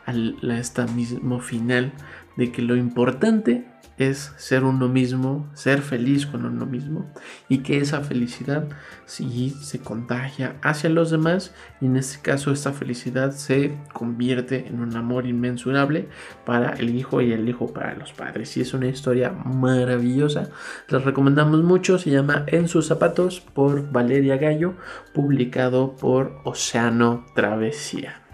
a 0.06 0.12
este 0.58 0.84
mismo 0.86 1.40
final 1.40 1.92
de 2.36 2.50
que 2.50 2.62
lo 2.62 2.76
importante 2.76 3.64
es 4.00 4.32
ser 4.38 4.64
uno 4.64 4.88
mismo, 4.88 5.46
ser 5.52 5.82
feliz 5.82 6.24
con 6.24 6.46
uno 6.46 6.64
mismo 6.64 7.12
y 7.50 7.58
que 7.58 7.76
esa 7.76 8.00
felicidad 8.00 8.66
sí 9.04 9.50
se 9.60 9.80
contagia 9.80 10.56
hacia 10.62 10.88
los 10.88 11.10
demás. 11.10 11.54
Y 11.82 11.86
en 11.86 11.96
este 11.96 12.22
caso 12.22 12.50
esta 12.50 12.72
felicidad 12.72 13.32
se 13.32 13.76
convierte 13.92 14.66
en 14.68 14.80
un 14.80 14.96
amor 14.96 15.26
inmensurable 15.26 16.08
para 16.46 16.70
el 16.70 16.96
hijo 16.96 17.20
y 17.20 17.32
el 17.32 17.46
hijo 17.46 17.74
para 17.74 17.94
los 17.94 18.14
padres. 18.14 18.56
Y 18.56 18.62
es 18.62 18.72
una 18.72 18.88
historia 18.88 19.32
maravillosa. 19.32 20.48
Les 20.88 21.04
recomendamos 21.04 21.62
mucho 21.62 21.98
se 21.98 22.10
llama 22.10 22.44
En 22.46 22.68
sus 22.68 22.86
zapatos 22.86 23.40
por 23.40 23.92
Valeria 23.92 24.38
Gallo 24.38 24.76
publicado 25.12 25.94
por 25.96 26.40
Océano 26.44 27.26
Travesía 27.34 28.29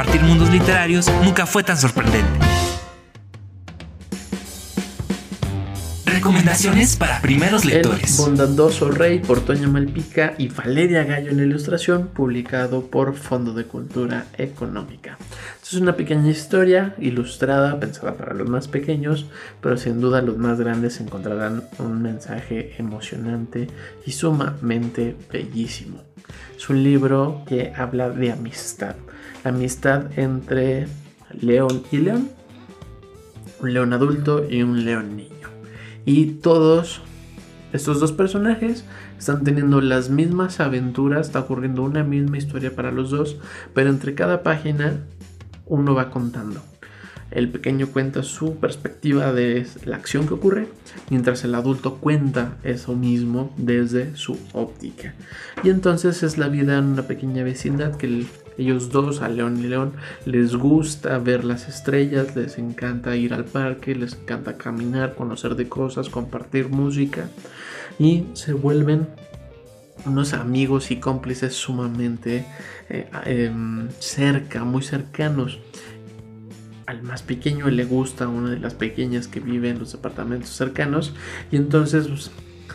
Compartir 0.00 0.26
mundos 0.26 0.48
literarios 0.48 1.12
nunca 1.22 1.44
fue 1.44 1.62
tan 1.62 1.76
sorprendente. 1.76 2.26
Recomendaciones 6.06 6.96
para 6.96 7.20
primeros 7.20 7.66
lectores. 7.66 8.18
El 8.18 8.24
bondadoso 8.24 8.90
Rey 8.90 9.18
por 9.18 9.42
Toña 9.42 9.68
Malpica 9.68 10.32
y 10.38 10.48
Valeria 10.48 11.04
Gallo 11.04 11.32
en 11.32 11.36
la 11.36 11.42
ilustración, 11.42 12.08
publicado 12.14 12.86
por 12.86 13.14
Fondo 13.14 13.52
de 13.52 13.64
Cultura 13.64 14.24
Económica. 14.38 15.18
Es 15.62 15.74
una 15.74 15.96
pequeña 15.96 16.30
historia 16.30 16.94
ilustrada, 16.98 17.78
pensada 17.78 18.14
para 18.14 18.32
los 18.32 18.48
más 18.48 18.68
pequeños, 18.68 19.26
pero 19.60 19.76
sin 19.76 20.00
duda 20.00 20.22
los 20.22 20.38
más 20.38 20.58
grandes 20.58 20.98
encontrarán 21.02 21.64
un 21.78 22.00
mensaje 22.00 22.74
emocionante 22.78 23.68
y 24.06 24.12
sumamente 24.12 25.14
bellísimo. 25.30 26.02
Es 26.56 26.70
un 26.70 26.82
libro 26.82 27.42
que 27.46 27.74
habla 27.76 28.08
de 28.08 28.32
amistad. 28.32 28.96
Amistad 29.44 30.18
entre 30.18 30.86
león 31.40 31.82
y 31.90 31.98
león. 31.98 32.30
Un 33.60 33.72
león 33.74 33.92
adulto 33.92 34.46
y 34.48 34.62
un 34.62 34.84
león 34.84 35.16
niño. 35.16 35.48
Y 36.04 36.26
todos 36.26 37.02
estos 37.72 38.00
dos 38.00 38.12
personajes 38.12 38.84
están 39.18 39.44
teniendo 39.44 39.80
las 39.80 40.10
mismas 40.10 40.60
aventuras, 40.60 41.28
está 41.28 41.40
ocurriendo 41.40 41.82
una 41.82 42.02
misma 42.02 42.38
historia 42.38 42.74
para 42.74 42.90
los 42.90 43.10
dos, 43.10 43.36
pero 43.74 43.90
entre 43.90 44.14
cada 44.14 44.42
página 44.42 45.04
uno 45.66 45.94
va 45.94 46.10
contando. 46.10 46.62
El 47.30 47.48
pequeño 47.48 47.86
cuenta 47.86 48.24
su 48.24 48.56
perspectiva 48.56 49.32
de 49.32 49.64
la 49.84 49.96
acción 49.96 50.26
que 50.26 50.34
ocurre, 50.34 50.66
mientras 51.10 51.44
el 51.44 51.54
adulto 51.54 51.98
cuenta 51.98 52.56
eso 52.64 52.96
mismo 52.96 53.54
desde 53.56 54.16
su 54.16 54.36
óptica. 54.52 55.14
Y 55.62 55.70
entonces 55.70 56.24
es 56.24 56.38
la 56.38 56.48
vida 56.48 56.76
en 56.76 56.86
una 56.86 57.02
pequeña 57.02 57.44
vecindad 57.44 57.94
que 57.94 58.26
ellos 58.58 58.90
dos, 58.90 59.22
a 59.22 59.28
León 59.28 59.58
y 59.58 59.68
León, 59.68 59.92
les 60.24 60.54
gusta 60.54 61.18
ver 61.18 61.44
las 61.44 61.68
estrellas, 61.68 62.36
les 62.36 62.58
encanta 62.58 63.16
ir 63.16 63.32
al 63.34 63.44
parque, 63.44 63.94
les 63.94 64.14
encanta 64.14 64.56
caminar, 64.56 65.14
conocer 65.14 65.54
de 65.54 65.68
cosas, 65.68 66.08
compartir 66.08 66.68
música 66.68 67.28
y 67.98 68.24
se 68.34 68.52
vuelven 68.52 69.08
unos 70.06 70.32
amigos 70.32 70.90
y 70.90 70.96
cómplices 70.96 71.54
sumamente 71.54 72.46
eh, 72.88 73.08
em, 73.24 73.88
cerca, 73.98 74.64
muy 74.64 74.82
cercanos. 74.82 75.58
Al 76.86 77.02
más 77.02 77.22
pequeño 77.22 77.68
le 77.68 77.84
gusta 77.84 78.28
una 78.28 78.50
de 78.50 78.58
las 78.58 78.74
pequeñas 78.74 79.28
que 79.28 79.40
vive 79.40 79.70
en 79.70 79.78
los 79.78 79.92
departamentos 79.92 80.50
cercanos 80.50 81.14
y 81.52 81.56
entonces 81.56 82.08
pues, 82.08 82.30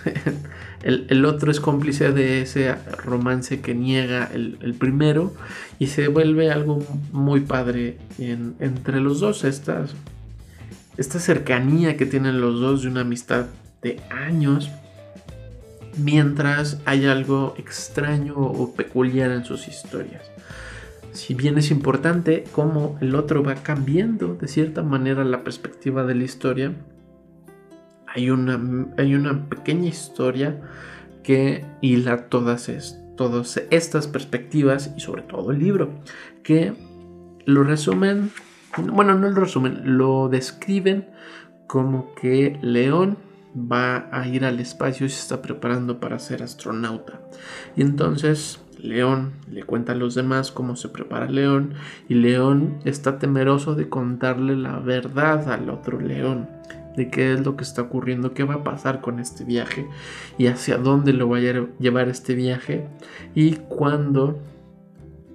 el, 0.86 1.26
otro 1.26 1.50
es 1.50 1.60
cómplice 1.60 2.12
de 2.12 2.44
ese 2.44 2.76
romance 3.04 3.60
que 3.60 3.74
niega 3.74 4.30
el, 4.32 4.76
primero 4.78 5.34
y 5.80 5.88
se 5.88 6.08
vuelve 6.10 6.52
algo 6.52 6.86
muy 7.12 7.42
padre 7.42 7.98
entre 8.20 9.02
los 9.02 9.20
dos. 9.20 9.44
Esta 9.44 9.88
cercanía 11.20 11.98
que 11.98 12.06
tienen 12.06 12.40
los 12.40 12.62
dos 12.62 12.84
de 12.84 12.90
una 12.90 13.02
amistad 13.02 13.48
de 13.82 14.00
años 14.12 14.70
mientras 15.98 16.80
hay 16.86 17.08
algo 17.08 17.56
extraño 17.58 18.36
o 18.38 18.76
peculiar 18.76 19.32
en 19.32 19.44
sus 19.44 19.68
historias. 19.68 20.22
Si 21.14 21.34
bien 21.34 21.58
es 21.58 21.72
importante 21.72 22.44
cómo 22.52 22.96
el 23.02 23.16
otro 23.16 23.42
va 23.42 23.56
cambiando 23.56 24.36
de 24.36 24.48
cierta 24.48 24.84
manera 24.84 25.24
la 25.24 25.44
perspectiva 25.44 26.04
de 26.04 26.14
la 26.14 26.26
historia, 26.26 26.74
hay 28.16 28.30
una, 28.30 28.88
hay 28.98 29.14
una 29.14 29.50
pequeña 29.50 29.90
historia 29.90 30.62
que 31.22 31.66
hila 31.82 32.30
todas, 32.30 32.98
todas 33.18 33.62
estas 33.72 34.08
perspectivas 34.08 34.94
y 34.96 35.02
sobre 35.02 35.24
todo 35.24 35.52
el 35.52 35.60
libro, 35.60 35.90
que 36.44 36.74
lo 37.46 37.64
resumen, 37.64 38.32
bueno, 38.78 39.16
no 39.16 39.30
lo 39.30 39.42
resumen, 39.42 39.98
lo 39.98 40.30
describen 40.30 41.10
como 41.68 42.14
que 42.16 42.58
León 42.62 43.18
va 43.56 44.08
a 44.12 44.28
ir 44.28 44.46
al 44.46 44.60
espacio 44.60 45.06
y 45.06 45.10
se 45.10 45.20
está 45.20 45.42
preparando 45.42 46.00
para 46.00 46.20
ser 46.20 46.42
astronauta. 46.42 47.20
Y 47.76 47.82
entonces 47.82 48.62
León 48.80 49.34
le 49.50 49.64
cuenta 49.64 49.92
a 49.92 49.96
los 49.96 50.16
demás 50.16 50.52
cómo 50.52 50.76
se 50.76 50.90
prepara 50.90 51.28
León 51.28 51.74
y 52.08 52.16
León 52.16 52.78
está 52.86 53.20
temeroso 53.20 53.76
de 53.76 53.90
contarle 53.90 54.56
la 54.56 54.80
verdad 54.80 55.52
al 55.52 55.70
otro 55.70 56.00
León 56.00 56.55
de 56.96 57.10
qué 57.10 57.34
es 57.34 57.46
lo 57.46 57.56
que 57.56 57.64
está 57.64 57.84
ocurriendo, 57.84 58.34
qué 58.34 58.44
va 58.44 58.56
a 58.56 58.64
pasar 58.64 59.02
con 59.02 59.20
este 59.20 59.44
viaje 59.44 59.88
y 60.38 60.48
hacia 60.48 60.78
dónde 60.78 61.14
lo 61.14 61.30
va 61.30 61.38
a 61.38 61.68
llevar 61.80 62.10
este 62.10 62.36
viaje 62.36 62.88
y 63.34 63.54
cuándo 63.56 64.40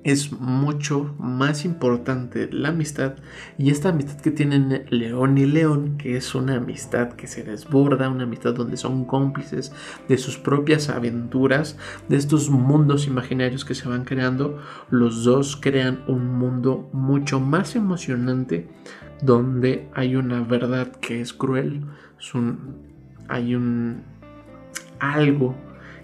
es 0.02 0.32
mucho 0.32 1.14
más 1.18 1.64
importante 1.64 2.48
la 2.50 2.70
amistad 2.70 3.14
y 3.58 3.70
esta 3.70 3.90
amistad 3.90 4.20
que 4.20 4.30
tienen 4.30 4.86
León 4.88 5.36
y 5.36 5.46
León, 5.46 5.98
que 5.98 6.16
es 6.16 6.34
una 6.34 6.56
amistad 6.56 7.12
que 7.12 7.26
se 7.26 7.42
desborda, 7.42 8.08
una 8.08 8.24
amistad 8.24 8.54
donde 8.54 8.76
son 8.76 9.04
cómplices 9.04 9.72
de 10.08 10.16
sus 10.16 10.38
propias 10.38 10.88
aventuras, 10.88 11.76
de 12.08 12.16
estos 12.16 12.48
mundos 12.48 13.06
imaginarios 13.06 13.64
que 13.64 13.74
se 13.74 13.88
van 13.88 14.04
creando, 14.04 14.58
los 14.88 15.24
dos 15.24 15.56
crean 15.60 16.02
un 16.06 16.26
mundo 16.38 16.88
mucho 16.92 17.40
más 17.40 17.76
emocionante 17.76 18.68
donde 19.22 19.88
hay 19.94 20.16
una 20.16 20.42
verdad 20.42 20.92
que 20.92 21.20
es 21.20 21.32
cruel, 21.32 21.82
hay 23.28 23.54
un 23.54 24.02
algo 24.98 25.54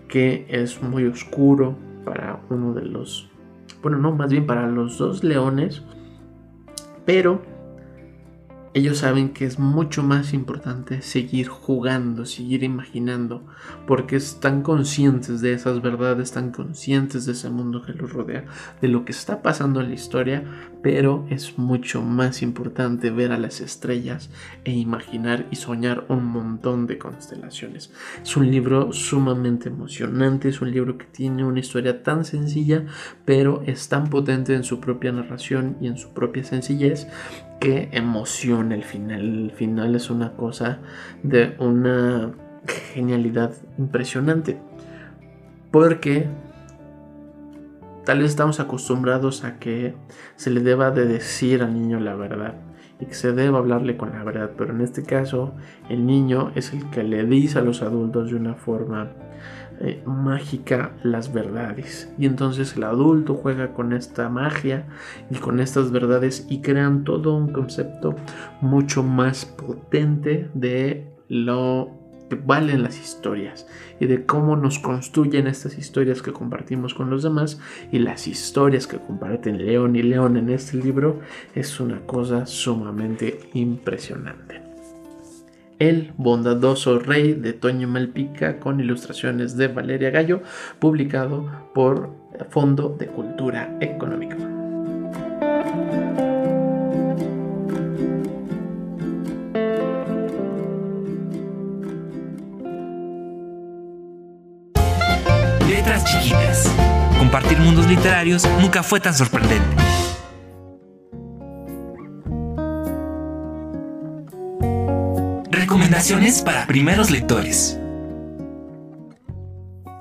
que 0.08 0.46
es 0.48 0.82
muy 0.82 1.04
oscuro 1.06 1.76
para 2.04 2.40
uno 2.48 2.72
de 2.72 2.84
los 2.84 3.28
bueno, 3.82 3.98
no, 3.98 4.12
más 4.12 4.30
bien 4.30 4.46
para 4.46 4.66
los 4.66 4.98
dos 4.98 5.22
leones, 5.22 5.82
pero 7.04 7.42
ellos 8.76 8.98
saben 8.98 9.30
que 9.30 9.46
es 9.46 9.58
mucho 9.58 10.02
más 10.02 10.34
importante 10.34 11.00
seguir 11.00 11.48
jugando, 11.48 12.26
seguir 12.26 12.62
imaginando, 12.62 13.42
porque 13.86 14.16
están 14.16 14.60
conscientes 14.60 15.40
de 15.40 15.54
esas 15.54 15.80
verdades, 15.80 16.24
están 16.24 16.50
conscientes 16.50 17.24
de 17.24 17.32
ese 17.32 17.48
mundo 17.48 17.80
que 17.80 17.94
los 17.94 18.12
rodea, 18.12 18.44
de 18.82 18.88
lo 18.88 19.06
que 19.06 19.12
está 19.12 19.40
pasando 19.40 19.80
en 19.80 19.88
la 19.88 19.94
historia, 19.94 20.44
pero 20.82 21.26
es 21.30 21.58
mucho 21.58 22.02
más 22.02 22.42
importante 22.42 23.08
ver 23.10 23.32
a 23.32 23.38
las 23.38 23.62
estrellas 23.62 24.28
e 24.64 24.72
imaginar 24.72 25.46
y 25.50 25.56
soñar 25.56 26.04
un 26.10 26.26
montón 26.26 26.86
de 26.86 26.98
constelaciones. 26.98 27.90
Es 28.22 28.36
un 28.36 28.50
libro 28.50 28.92
sumamente 28.92 29.70
emocionante, 29.70 30.50
es 30.50 30.60
un 30.60 30.70
libro 30.70 30.98
que 30.98 31.06
tiene 31.06 31.46
una 31.46 31.60
historia 31.60 32.02
tan 32.02 32.26
sencilla, 32.26 32.84
pero 33.24 33.62
es 33.64 33.88
tan 33.88 34.10
potente 34.10 34.54
en 34.54 34.64
su 34.64 34.80
propia 34.80 35.12
narración 35.12 35.78
y 35.80 35.86
en 35.86 35.96
su 35.96 36.12
propia 36.12 36.44
sencillez 36.44 37.06
qué 37.60 37.88
emoción 37.92 38.72
el 38.72 38.84
final. 38.84 39.20
El 39.20 39.50
final 39.52 39.94
es 39.94 40.10
una 40.10 40.32
cosa 40.32 40.78
de 41.22 41.56
una 41.58 42.32
genialidad 42.92 43.52
impresionante. 43.78 44.58
Porque 45.70 46.26
tal 48.04 48.20
vez 48.20 48.30
estamos 48.30 48.60
acostumbrados 48.60 49.44
a 49.44 49.58
que 49.58 49.94
se 50.36 50.50
le 50.50 50.60
deba 50.60 50.90
de 50.90 51.06
decir 51.06 51.62
al 51.62 51.74
niño 51.74 52.00
la 52.00 52.14
verdad 52.14 52.54
y 53.00 53.06
que 53.06 53.14
se 53.14 53.32
deba 53.32 53.58
hablarle 53.58 53.96
con 53.96 54.12
la 54.12 54.24
verdad, 54.24 54.52
pero 54.56 54.72
en 54.72 54.80
este 54.80 55.02
caso 55.02 55.54
el 55.90 56.06
niño 56.06 56.52
es 56.54 56.72
el 56.72 56.88
que 56.90 57.02
le 57.02 57.24
dice 57.24 57.58
a 57.58 57.62
los 57.62 57.82
adultos 57.82 58.30
de 58.30 58.36
una 58.36 58.54
forma 58.54 59.10
eh, 59.80 60.02
mágica 60.06 60.92
las 61.02 61.32
verdades. 61.32 62.12
Y 62.18 62.26
entonces 62.26 62.76
el 62.76 62.84
adulto 62.84 63.34
juega 63.34 63.72
con 63.72 63.92
esta 63.92 64.28
magia 64.28 64.86
y 65.30 65.36
con 65.36 65.60
estas 65.60 65.90
verdades 65.90 66.46
y 66.48 66.60
crean 66.60 67.04
todo 67.04 67.36
un 67.36 67.52
concepto 67.52 68.16
mucho 68.60 69.02
más 69.02 69.44
potente 69.44 70.50
de 70.54 71.12
lo 71.28 71.90
que 72.28 72.36
valen 72.36 72.82
las 72.82 73.00
historias 73.00 73.66
y 74.00 74.06
de 74.06 74.26
cómo 74.26 74.56
nos 74.56 74.78
construyen 74.78 75.46
estas 75.46 75.78
historias 75.78 76.22
que 76.22 76.32
compartimos 76.32 76.94
con 76.94 77.10
los 77.10 77.22
demás 77.22 77.60
y 77.92 77.98
las 77.98 78.26
historias 78.26 78.86
que 78.86 78.98
comparten 78.98 79.64
León 79.64 79.96
y 79.96 80.02
León 80.02 80.36
en 80.36 80.50
este 80.50 80.76
libro 80.76 81.20
es 81.54 81.78
una 81.80 82.00
cosa 82.00 82.46
sumamente 82.46 83.38
impresionante. 83.54 84.75
El 85.78 86.14
bondadoso 86.16 86.98
rey 86.98 87.34
de 87.34 87.52
Toño 87.52 87.86
Malpica 87.86 88.58
con 88.58 88.80
ilustraciones 88.80 89.58
de 89.58 89.68
Valeria 89.68 90.08
Gallo, 90.08 90.40
publicado 90.78 91.50
por 91.74 92.10
Fondo 92.48 92.96
de 92.98 93.08
Cultura 93.08 93.76
Económica. 93.82 94.36
Letras 105.68 106.04
chiquitas. 106.06 106.74
Compartir 107.18 107.58
mundos 107.58 107.86
literarios 107.86 108.48
nunca 108.62 108.82
fue 108.82 108.98
tan 109.00 109.12
sorprendente. 109.12 109.76
Recomendaciones 115.86 116.42
para 116.42 116.66
primeros 116.66 117.12
lectores. 117.12 117.80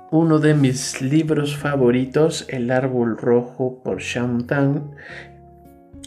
Uno 0.10 0.40
de 0.40 0.56
mis 0.56 1.00
libros 1.00 1.56
favoritos, 1.56 2.44
El 2.50 2.72
árbol 2.72 3.16
rojo 3.16 3.84
por 3.84 4.00
Shaun 4.00 4.48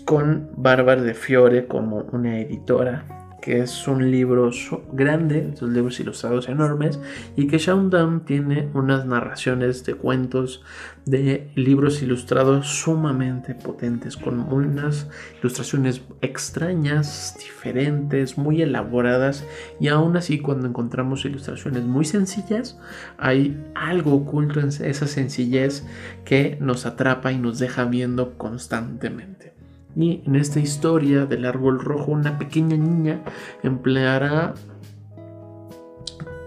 con 0.04 0.50
Bárbara 0.56 1.02
de 1.02 1.14
Fiore 1.14 1.68
como 1.68 1.98
una 2.10 2.40
editora 2.40 3.27
que 3.48 3.60
es 3.62 3.88
un 3.88 4.10
libro 4.10 4.50
grande, 4.92 5.52
esos 5.54 5.70
libros 5.70 5.98
ilustrados 6.00 6.50
enormes, 6.50 7.00
y 7.34 7.46
que 7.46 7.56
Shaun 7.56 7.88
tiene 8.26 8.68
unas 8.74 9.06
narraciones 9.06 9.86
de 9.86 9.94
cuentos 9.94 10.62
de 11.06 11.50
libros 11.54 12.02
ilustrados 12.02 12.66
sumamente 12.68 13.54
potentes, 13.54 14.18
con 14.18 14.40
unas 14.52 15.08
ilustraciones 15.40 16.02
extrañas, 16.20 17.38
diferentes, 17.38 18.36
muy 18.36 18.60
elaboradas, 18.60 19.46
y 19.80 19.88
aún 19.88 20.18
así 20.18 20.40
cuando 20.40 20.68
encontramos 20.68 21.24
ilustraciones 21.24 21.84
muy 21.84 22.04
sencillas, 22.04 22.78
hay 23.16 23.58
algo 23.74 24.12
oculto 24.12 24.60
en 24.60 24.68
esa 24.68 25.06
sencillez 25.06 25.86
que 26.26 26.58
nos 26.60 26.84
atrapa 26.84 27.32
y 27.32 27.38
nos 27.38 27.58
deja 27.58 27.86
viendo 27.86 28.36
constantemente. 28.36 29.57
Y 29.98 30.22
en 30.24 30.36
esta 30.36 30.60
historia 30.60 31.26
del 31.26 31.44
árbol 31.44 31.80
rojo, 31.80 32.12
una 32.12 32.38
pequeña 32.38 32.76
niña 32.76 33.20
empleará 33.64 34.54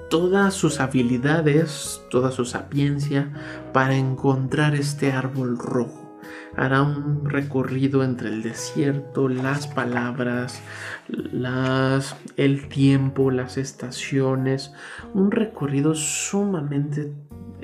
todas 0.10 0.54
sus 0.54 0.80
habilidades, 0.80 2.02
toda 2.10 2.32
su 2.32 2.46
sapiencia 2.46 3.34
para 3.74 3.98
encontrar 3.98 4.74
este 4.74 5.12
árbol 5.12 5.58
rojo. 5.58 6.18
Hará 6.56 6.82
un 6.82 7.30
recorrido 7.30 8.06
entre 8.06 8.30
el 8.30 8.42
desierto, 8.42 9.28
las 9.28 9.68
palabras, 9.68 10.62
las, 11.10 12.16
el 12.38 12.70
tiempo, 12.70 13.32
las 13.32 13.58
estaciones. 13.58 14.74
Un 15.14 15.30
recorrido 15.30 15.94
sumamente 15.94 17.14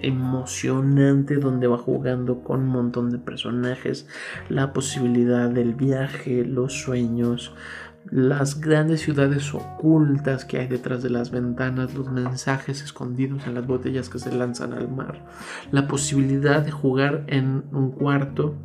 emocionante 0.02 1.36
donde 1.36 1.68
va 1.68 1.78
jugando 1.78 2.44
con 2.44 2.62
un 2.62 2.68
montón 2.68 3.10
de 3.10 3.20
personajes, 3.20 4.08
la 4.50 4.74
posibilidad 4.74 5.50
del 5.50 5.74
viaje, 5.74 6.46
los 6.46 6.74
sueños, 6.74 7.54
las 8.10 8.62
grandes 8.62 9.02
ciudades 9.02 9.54
ocultas 9.54 10.46
que 10.46 10.60
hay 10.60 10.68
detrás 10.68 11.04
de 11.04 11.10
las 11.10 11.32
ventanas, 11.32 11.94
los 11.94 12.10
mensajes 12.10 12.82
escondidos 12.82 13.48
en 13.48 13.56
las 13.56 13.68
botellas 13.68 14.10
que 14.10 14.20
se 14.20 14.34
lanzan 14.34 14.74
al 14.74 14.90
mar, 14.90 15.26
la 15.72 15.88
posibilidad 15.88 16.62
de 16.62 16.72
jugar 16.72 17.26
en 17.28 17.64
un 17.72 17.92
cuarto 17.92 18.56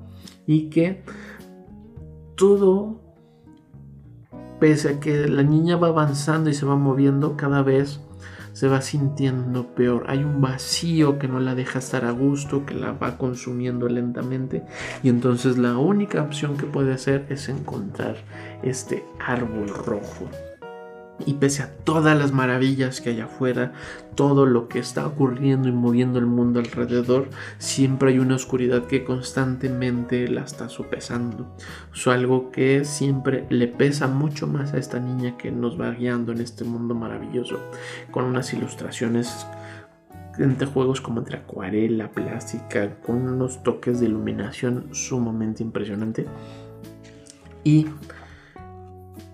y 0.46 0.70
que 0.70 1.02
todo, 2.36 3.00
pese 4.60 4.90
a 4.90 5.00
que 5.00 5.28
la 5.28 5.42
niña 5.42 5.76
va 5.76 5.88
avanzando 5.88 6.50
y 6.50 6.54
se 6.54 6.66
va 6.66 6.76
moviendo 6.76 7.36
cada 7.36 7.62
vez, 7.62 8.00
se 8.52 8.68
va 8.68 8.80
sintiendo 8.80 9.74
peor. 9.74 10.04
Hay 10.08 10.24
un 10.24 10.40
vacío 10.40 11.18
que 11.18 11.28
no 11.28 11.40
la 11.40 11.54
deja 11.54 11.78
estar 11.78 12.04
a 12.04 12.10
gusto, 12.10 12.66
que 12.66 12.74
la 12.74 12.92
va 12.92 13.18
consumiendo 13.18 13.88
lentamente. 13.88 14.62
Y 15.02 15.08
entonces 15.08 15.58
la 15.58 15.78
única 15.78 16.22
opción 16.22 16.56
que 16.56 16.66
puede 16.66 16.92
hacer 16.92 17.26
es 17.28 17.48
encontrar 17.48 18.16
este 18.62 19.04
árbol 19.18 19.68
rojo. 19.68 20.28
Y 21.26 21.34
pese 21.34 21.62
a 21.62 21.70
todas 21.84 22.18
las 22.18 22.32
maravillas 22.32 23.00
que 23.00 23.10
hay 23.10 23.20
afuera, 23.20 23.72
todo 24.14 24.46
lo 24.46 24.68
que 24.68 24.78
está 24.78 25.06
ocurriendo 25.06 25.68
y 25.68 25.72
moviendo 25.72 26.18
el 26.18 26.26
mundo 26.26 26.60
alrededor, 26.60 27.28
siempre 27.58 28.10
hay 28.10 28.18
una 28.18 28.36
oscuridad 28.36 28.86
que 28.86 29.04
constantemente 29.04 30.28
la 30.28 30.42
está 30.42 30.68
sopesando. 30.68 31.56
Es 31.94 32.06
algo 32.06 32.50
que 32.50 32.84
siempre 32.84 33.46
le 33.50 33.68
pesa 33.68 34.06
mucho 34.06 34.46
más 34.46 34.74
a 34.74 34.78
esta 34.78 35.00
niña 35.00 35.36
que 35.36 35.50
nos 35.50 35.80
va 35.80 35.90
guiando 35.92 36.32
en 36.32 36.40
este 36.40 36.64
mundo 36.64 36.94
maravilloso, 36.94 37.60
con 38.10 38.24
unas 38.24 38.52
ilustraciones 38.52 39.46
entre 40.38 40.66
juegos 40.66 41.00
como 41.00 41.20
entre 41.20 41.36
acuarela, 41.38 42.10
plástica, 42.10 42.96
con 42.96 43.28
unos 43.28 43.62
toques 43.62 44.00
de 44.00 44.06
iluminación 44.06 44.88
sumamente 44.92 45.62
impresionante. 45.62 46.26
Y 47.64 47.86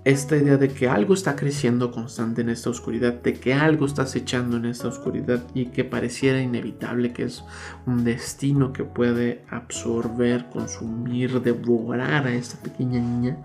esta 0.04 0.37
idea 0.37 0.56
de 0.56 0.68
que 0.68 0.88
algo 0.88 1.14
está 1.14 1.37
creciendo 1.37 1.90
constante 1.90 2.40
en 2.40 2.48
esta 2.48 2.70
oscuridad, 2.70 3.14
de 3.14 3.34
que 3.34 3.54
algo 3.54 3.87
está 3.87 4.02
acechando 4.02 4.56
en 4.56 4.66
esta 4.66 4.88
oscuridad 4.88 5.42
y 5.54 5.66
que 5.66 5.84
pareciera 5.84 6.40
inevitable, 6.40 7.12
que 7.12 7.24
es 7.24 7.44
un 7.87 8.04
destino 8.04 8.72
que 8.72 8.84
puede 8.84 9.44
absorber, 9.50 10.48
consumir, 10.50 11.40
devorar 11.42 12.26
a 12.26 12.32
esta 12.32 12.62
pequeña 12.62 13.00
niña, 13.00 13.38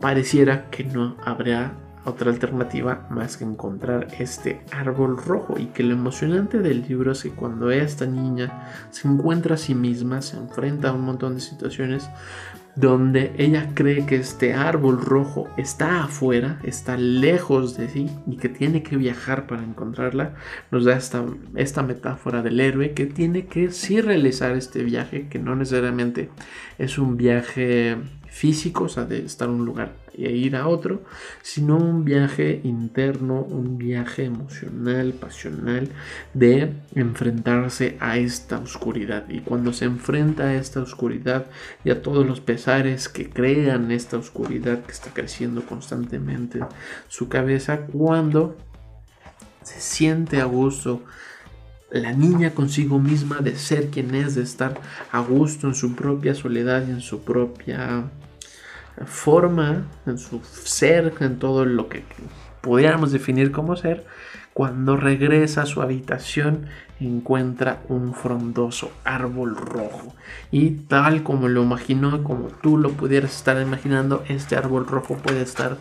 pareciera 0.00 0.68
que 0.70 0.84
no 0.84 1.16
habría 1.24 1.83
otra 2.04 2.30
alternativa 2.30 3.06
más 3.10 3.36
que 3.36 3.44
encontrar 3.44 4.08
este 4.18 4.60
árbol 4.70 5.16
rojo. 5.16 5.58
Y 5.58 5.66
que 5.66 5.82
lo 5.82 5.94
emocionante 5.94 6.58
del 6.58 6.82
libro 6.86 7.12
es 7.12 7.22
que 7.22 7.30
cuando 7.30 7.70
esta 7.70 8.06
niña 8.06 8.68
se 8.90 9.08
encuentra 9.08 9.54
a 9.54 9.58
sí 9.58 9.74
misma, 9.74 10.22
se 10.22 10.36
enfrenta 10.36 10.90
a 10.90 10.92
un 10.92 11.02
montón 11.02 11.34
de 11.34 11.40
situaciones, 11.40 12.08
donde 12.76 13.32
ella 13.38 13.70
cree 13.74 14.04
que 14.04 14.16
este 14.16 14.52
árbol 14.52 15.00
rojo 15.00 15.48
está 15.56 16.04
afuera, 16.04 16.58
está 16.64 16.96
lejos 16.96 17.76
de 17.76 17.88
sí 17.88 18.10
y 18.26 18.36
que 18.36 18.48
tiene 18.48 18.82
que 18.82 18.96
viajar 18.96 19.46
para 19.46 19.62
encontrarla, 19.62 20.34
nos 20.72 20.84
da 20.84 20.96
esta, 20.96 21.24
esta 21.54 21.82
metáfora 21.82 22.42
del 22.42 22.58
héroe 22.58 22.92
que 22.92 23.06
tiene 23.06 23.46
que 23.46 23.70
sí 23.70 24.00
realizar 24.00 24.56
este 24.56 24.82
viaje, 24.82 25.28
que 25.28 25.38
no 25.38 25.54
necesariamente 25.54 26.30
es 26.78 26.98
un 26.98 27.16
viaje 27.16 27.96
físico, 28.34 28.84
o 28.84 28.88
sea, 28.88 29.04
de 29.04 29.24
estar 29.24 29.48
en 29.48 29.54
un 29.54 29.64
lugar 29.64 29.94
e 30.12 30.32
ir 30.32 30.56
a 30.56 30.66
otro, 30.66 31.04
sino 31.40 31.76
un 31.76 32.04
viaje 32.04 32.60
interno, 32.64 33.40
un 33.42 33.78
viaje 33.78 34.24
emocional, 34.24 35.12
pasional, 35.12 35.88
de 36.34 36.72
enfrentarse 36.96 37.96
a 38.00 38.18
esta 38.18 38.58
oscuridad. 38.58 39.28
Y 39.28 39.40
cuando 39.40 39.72
se 39.72 39.84
enfrenta 39.84 40.44
a 40.44 40.54
esta 40.54 40.82
oscuridad 40.82 41.46
y 41.84 41.90
a 41.90 42.02
todos 42.02 42.26
los 42.26 42.40
pesares 42.40 43.08
que 43.08 43.30
crean 43.30 43.92
esta 43.92 44.16
oscuridad 44.16 44.82
que 44.84 44.92
está 44.92 45.10
creciendo 45.14 45.64
constantemente 45.64 46.58
su 47.06 47.28
cabeza, 47.28 47.86
cuando 47.86 48.56
se 49.62 49.80
siente 49.80 50.40
a 50.40 50.44
gusto, 50.44 51.04
la 51.92 52.12
niña 52.12 52.50
consigo 52.50 52.98
misma 52.98 53.38
de 53.38 53.54
ser 53.54 53.90
quien 53.90 54.12
es, 54.16 54.34
de 54.34 54.42
estar 54.42 54.80
a 55.12 55.20
gusto 55.20 55.68
en 55.68 55.76
su 55.76 55.94
propia 55.94 56.34
soledad 56.34 56.84
y 56.88 56.90
en 56.90 57.00
su 57.00 57.22
propia 57.22 58.10
forma, 59.06 59.86
en 60.06 60.18
su 60.18 60.40
ser, 60.42 61.12
en 61.20 61.38
todo 61.38 61.64
lo 61.64 61.88
que 61.88 62.04
pudiéramos 62.60 63.12
definir 63.12 63.52
como 63.52 63.76
ser, 63.76 64.04
cuando 64.54 64.96
regresa 64.96 65.62
a 65.62 65.66
su 65.66 65.82
habitación 65.82 66.66
encuentra 67.00 67.82
un 67.88 68.14
frondoso 68.14 68.92
árbol 69.04 69.56
rojo. 69.56 70.14
Y 70.52 70.70
tal 70.70 71.24
como 71.24 71.48
lo 71.48 71.64
imaginó, 71.64 72.22
como 72.22 72.46
tú 72.62 72.78
lo 72.78 72.90
pudieras 72.90 73.36
estar 73.36 73.60
imaginando, 73.60 74.22
este 74.28 74.56
árbol 74.56 74.86
rojo 74.86 75.16
puede 75.16 75.42
estar 75.42 75.76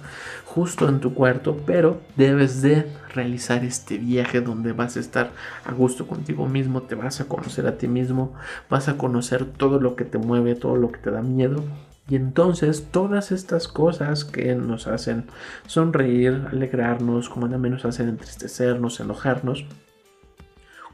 justo 0.46 0.90
en 0.90 1.00
tu 1.00 1.14
cuarto, 1.14 1.58
pero 1.66 2.02
debes 2.18 2.62
de 2.62 2.88
realizar 3.14 3.64
este 3.64 4.00
viaje 4.00 4.42
donde 4.42 4.72
vas 4.74 4.98
a 4.98 5.00
estar 5.00 5.32
a 5.66 5.72
gusto 5.72 6.08
contigo 6.08 6.48
mismo, 6.48 6.82
te 6.82 6.96
vas 6.96 7.22
a 7.22 7.26
conocer 7.26 7.68
a 7.68 7.78
ti 7.78 7.88
mismo, 7.88 8.34
vas 8.70 8.90
a 8.90 8.98
conocer 8.98 9.46
todo 9.46 9.80
lo 9.80 9.96
que 9.96 10.06
te 10.06 10.18
mueve, 10.18 10.56
todo 10.56 10.76
lo 10.76 10.92
que 10.92 11.00
te 11.00 11.12
da 11.12 11.22
miedo 11.22 11.64
y 12.10 12.16
entonces 12.16 12.88
todas 12.92 13.32
estas 13.32 13.68
cosas 13.68 14.26
que 14.26 14.56
nos 14.56 14.88
hacen 14.88 15.26
sonreír, 15.68 16.48
alegrarnos, 16.52 17.30
como 17.30 17.48
nada 17.48 17.58
menos 17.58 17.86
hacen 17.86 18.10
entristecernos, 18.10 19.00
enojarnos, 19.00 19.66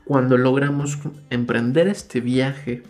cuando 0.06 0.38
logramos 0.38 0.98
emprender 1.30 1.88
este 1.88 2.19
viaje 2.19 2.84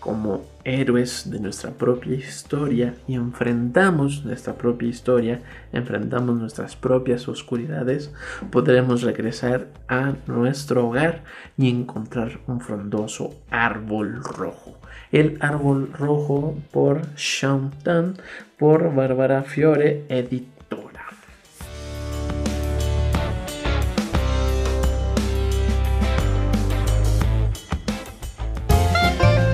como 0.00 0.44
héroes 0.62 1.28
de 1.30 1.40
nuestra 1.40 1.70
propia 1.72 2.14
historia 2.14 2.94
y 3.08 3.14
enfrentamos 3.14 4.24
nuestra 4.24 4.54
propia 4.54 4.88
historia, 4.88 5.42
enfrentamos 5.72 6.38
nuestras 6.38 6.76
propias 6.76 7.26
oscuridades, 7.26 8.12
podremos 8.52 9.02
regresar 9.02 9.66
a 9.88 10.14
nuestro 10.28 10.86
hogar 10.86 11.24
y 11.56 11.68
encontrar 11.70 12.38
un 12.46 12.60
frondoso 12.60 13.34
árbol 13.50 14.22
rojo. 14.22 14.75
El 15.12 15.38
árbol 15.40 15.92
rojo 15.92 16.56
por 16.72 17.02
Tan 17.82 18.16
por 18.58 18.94
Bárbara 18.94 19.42
Fiore, 19.42 20.04
editora. 20.08 21.06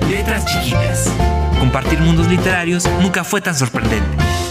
Letras 0.09 0.45
chiquitas. 0.45 1.13
Compartir 1.59 1.99
mundos 1.99 2.27
literarios 2.27 2.87
nunca 3.01 3.23
fue 3.23 3.41
tan 3.41 3.55
sorprendente. 3.55 4.42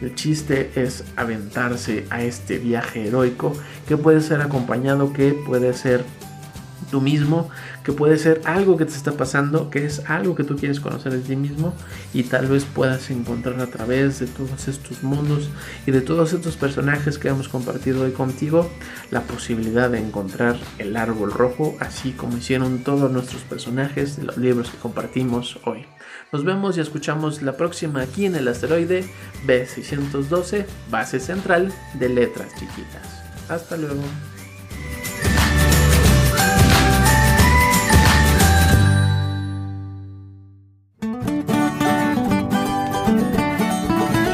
el 0.00 0.14
chiste 0.14 0.70
es 0.76 1.04
aventarse 1.16 2.06
a 2.10 2.22
este 2.22 2.58
viaje 2.58 3.06
heroico 3.06 3.52
que 3.86 3.96
puede 3.96 4.20
ser 4.20 4.40
acompañado, 4.40 5.12
que 5.12 5.32
puede 5.32 5.72
ser 5.74 6.04
tú 6.90 7.00
mismo, 7.00 7.50
que 7.84 7.92
puede 7.92 8.18
ser 8.18 8.40
algo 8.44 8.76
que 8.76 8.84
te 8.84 8.94
está 8.94 9.12
pasando, 9.12 9.70
que 9.70 9.84
es 9.84 10.08
algo 10.08 10.34
que 10.34 10.44
tú 10.44 10.56
quieres 10.56 10.80
conocer 10.80 11.12
de 11.12 11.20
ti 11.20 11.36
mismo 11.36 11.74
y 12.12 12.24
tal 12.24 12.46
vez 12.46 12.64
puedas 12.64 13.10
encontrar 13.10 13.60
a 13.60 13.66
través 13.66 14.18
de 14.20 14.26
todos 14.26 14.68
estos 14.68 15.02
mundos 15.02 15.50
y 15.86 15.90
de 15.90 16.00
todos 16.00 16.32
estos 16.32 16.56
personajes 16.56 17.18
que 17.18 17.28
hemos 17.28 17.48
compartido 17.48 18.04
hoy 18.04 18.12
contigo 18.12 18.70
la 19.10 19.22
posibilidad 19.22 19.90
de 19.90 19.98
encontrar 19.98 20.56
el 20.78 20.96
árbol 20.96 21.32
rojo, 21.32 21.76
así 21.80 22.12
como 22.12 22.38
hicieron 22.38 22.78
todos 22.84 23.10
nuestros 23.10 23.42
personajes 23.42 24.16
de 24.16 24.24
los 24.24 24.36
libros 24.38 24.70
que 24.70 24.78
compartimos 24.78 25.58
hoy. 25.64 25.86
Nos 26.30 26.44
vemos 26.44 26.76
y 26.76 26.80
escuchamos 26.80 27.40
la 27.40 27.56
próxima 27.56 28.02
aquí 28.02 28.26
en 28.26 28.36
el 28.36 28.48
asteroide 28.48 29.04
B612, 29.46 30.66
base 30.90 31.20
central 31.20 31.72
de 31.94 32.08
letras 32.10 32.54
chiquitas. 32.54 33.22
Hasta 33.48 33.78
luego. 33.78 34.02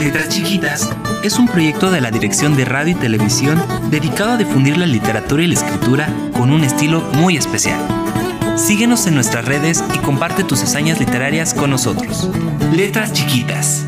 Letras 0.01 0.29
Chiquitas 0.29 0.91
es 1.23 1.39
un 1.39 1.47
proyecto 1.47 1.91
de 1.91 2.01
la 2.01 2.11
Dirección 2.11 2.57
de 2.57 2.65
Radio 2.65 2.93
y 2.93 2.97
Televisión 2.97 3.63
dedicado 3.91 4.33
a 4.33 4.37
difundir 4.37 4.77
la 4.77 4.87
literatura 4.87 5.45
y 5.45 5.47
la 5.47 5.55
escritura 5.55 6.09
con 6.35 6.51
un 6.51 6.65
estilo 6.65 7.01
muy 7.15 7.37
especial. 7.37 8.04
Síguenos 8.57 9.07
en 9.07 9.15
nuestras 9.15 9.45
redes 9.45 9.83
y 9.95 9.99
comparte 9.99 10.45
tus 10.45 10.63
hazañas 10.63 11.01
literarias 11.01 11.55
con 11.55 11.71
nosotros. 11.71 12.29
Letras 12.73 13.13
Chiquitas. 13.13 13.87